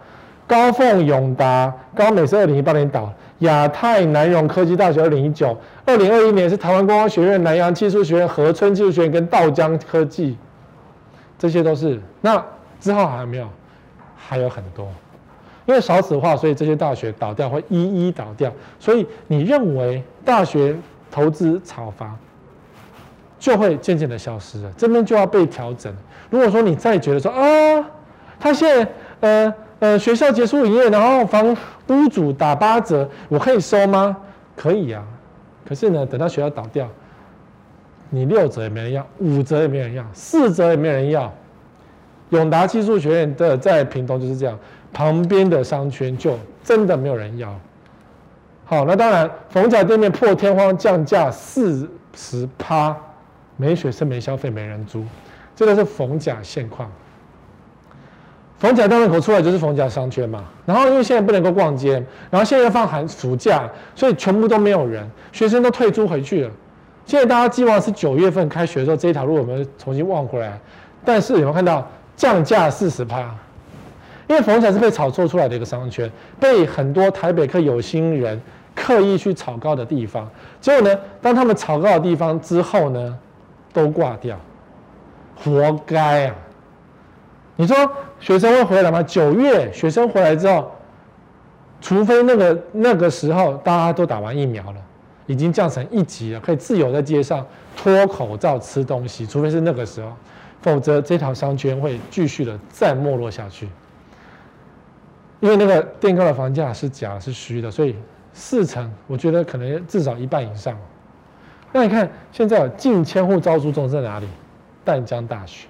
[0.53, 10.37] 高凤永达、高美是二零一八年倒，亚太南荣科技大学二零一九，二零二一年是台湾观光学院、南洋技术学院、和春技术学院跟道江科技，
[11.39, 11.99] 这些都是。
[12.21, 12.45] 那
[12.79, 13.49] 之后还有没有？
[14.15, 14.87] 还有很多，
[15.65, 18.53] 因为少子化，所以这些大学倒掉会一一倒掉。
[18.79, 20.77] 所以你认为大学
[21.11, 22.15] 投资炒房
[23.39, 25.91] 就会渐渐的消失了，这边就要被调整。
[26.29, 27.91] 如果说你再觉得说啊，
[28.39, 31.57] 他现在呃呃学校结束营业，然后房
[31.89, 34.17] 屋主打八折，我可以收吗？
[34.55, 35.03] 可以呀、啊。
[35.69, 36.89] 可是呢，等到学校倒掉，
[38.09, 41.33] 你六折也没人要，五折也没人要，四折也没人要。
[42.31, 44.57] 永达技术学院的在屏东就是这样，
[44.93, 47.53] 旁边的商圈就真的没有人要。
[48.65, 52.97] 好，那当然，逢甲店面破天荒降价四十趴，
[53.57, 55.05] 没学生没消费没人租，
[55.57, 56.89] 这个是逢甲现况。
[58.63, 61.95] 逢甲大门口出来就是逢甲商圈嘛，然后因为现在不能够逛街，
[62.31, 66.51] 然后现在放寒暑假，所以全部都没有人，学生都退租回去了。
[67.05, 70.57] 现在大家寄望是九月份开学的时候这一条路我们重新旺回来，
[71.05, 71.85] 但是有没有看到？
[72.15, 73.35] 降价四十趴，
[74.29, 76.09] 因为逢甲是被炒作出来的一个商圈，
[76.39, 78.41] 被很多台北客有心人
[78.77, 80.31] 刻意去炒高的地方。
[80.61, 83.19] 结果呢，当他们炒高的地方之后呢，
[83.73, 84.39] 都挂掉，
[85.35, 86.35] 活该啊！
[87.63, 87.77] 你说
[88.19, 89.01] 学生会回来吗？
[89.05, 90.69] 九月学生回来之后，
[91.81, 94.83] 除非那个那个时候大家都打完疫苗了，
[95.27, 97.47] 已经降成一级了，可以自由在街上
[97.77, 100.13] 脱口罩吃东西，除非是那个时候。
[100.61, 103.69] 否则，这条商圈会继续的再没落下去。
[105.39, 107.95] 因为那个垫高的房价是假是虚的，所以
[108.33, 110.77] 四成，我觉得可能至少一半以上。
[111.71, 114.27] 那你看，现在有近千户招租中在哪里？
[114.85, 115.69] 淡江大学，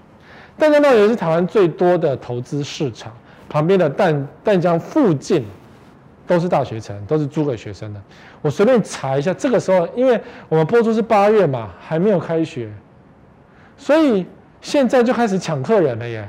[0.62, 3.12] 淡江大学是台湾最多的投资市场，
[3.48, 5.44] 旁边的淡淡江附近
[6.24, 8.00] 都是大学城，都是租给学生的。
[8.40, 12.70] 我随便查一下，这个时候，因为我们播出是八月嘛，还没有开学，
[13.76, 14.24] 所以。
[14.60, 16.24] 现在就开始抢客人了耶！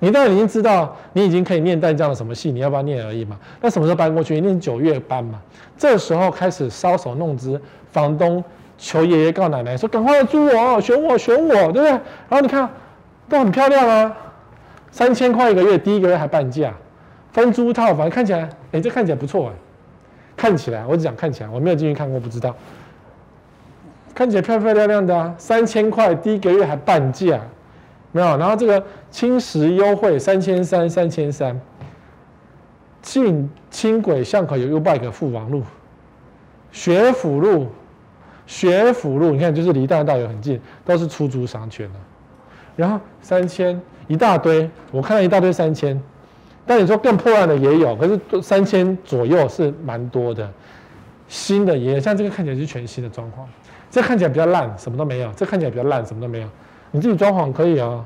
[0.00, 3.38] 你当然已经知道，你已经可以念淡江的什么系，你要不要念而已嘛？
[3.60, 4.36] 那什么时候搬过去？
[4.36, 5.40] 一定是九月搬嘛。
[5.76, 7.60] 这时候开始搔首弄姿，
[7.92, 8.42] 房东
[8.76, 11.90] 求爷爷告奶奶说：“赶快来租我，选我，选我，对不对？”
[12.28, 12.68] 然后你看，
[13.28, 14.16] 都很漂亮啊，
[14.90, 16.72] 三千块一个月，第一个月还半价，
[17.32, 19.52] 分租套房，看起来，哎，这看起来不错哎，
[20.36, 22.54] 看起来，我只讲看起来，我没有进去看过，不知道。
[24.14, 27.40] 看起来漂漂亮亮的啊，三千块第一个月还半价。
[28.10, 31.60] 没有，然后这个轻食优惠三千三，三千三。
[33.02, 35.62] 进轻轨巷口有 UBike 富王路，
[36.72, 37.68] 学府路，
[38.46, 41.98] 学府路，你看就是离大道也很近，都是出租商圈的。
[42.78, 46.00] 然后三千一大堆，我看到一大堆三千，
[46.64, 50.48] 但你说更破烂的也有，可是三千左右是蛮多的。
[51.26, 53.48] 新的也，像这个看起来是全新的状况，
[53.90, 56.48] 这看起来比较烂，什么都没有；这看起来比较烂，什么都没有。
[56.92, 58.04] 你自己装潢可以啊，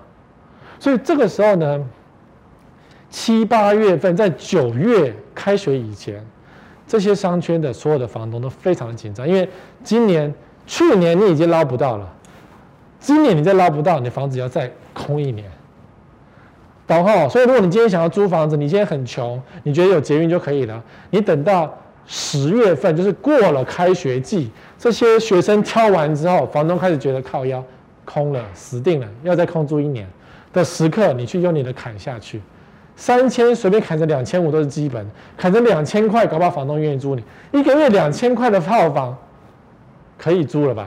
[0.80, 1.86] 所以这个时候呢，
[3.10, 6.24] 七八月份在九月开学以前，
[6.88, 9.46] 这些商圈的所有的房东都非常的紧张，因为
[9.84, 10.34] 今年、
[10.66, 12.12] 去年你已经捞不到了，
[13.02, 15.44] 今年你再捞不到，你的房子要再空一年。
[16.86, 21.72] 然后，所以如果你今天想要租房子，你今天很穷，你觉得有捷运就可以了，你等到
[22.06, 27.62] 十月份，就是过了开学季，这些学生挑完之后，房东开始觉得靠腰。
[28.04, 30.04] 空了，死定了，要再空租一年
[30.52, 32.42] 的时刻，你去用你的砍下去，
[32.96, 37.22] 三千随便砍成两千五都是基本，砍成两千块，搞不好房东愿意租你
[37.52, 39.16] 一个月两千块的套房，
[40.18, 40.84] 可以租了吧？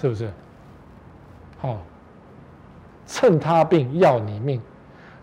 [0.00, 0.30] 是不是？
[1.60, 1.78] 好，
[3.06, 4.60] 趁他病要你命，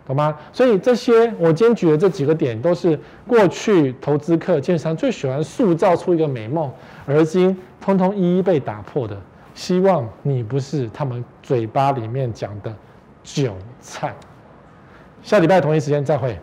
[0.06, 0.38] 懂吗？
[0.54, 6.72] 所以这些我今天举的这几个点，都是过去投资客、建商最喜欢塑造出一个美梦，
[7.06, 9.18] 而今通通一一被打破的。
[9.56, 12.72] 希望你不是他们嘴巴里面讲的
[13.24, 14.14] 韭菜。
[15.24, 16.38] 下礼拜同一时间再会。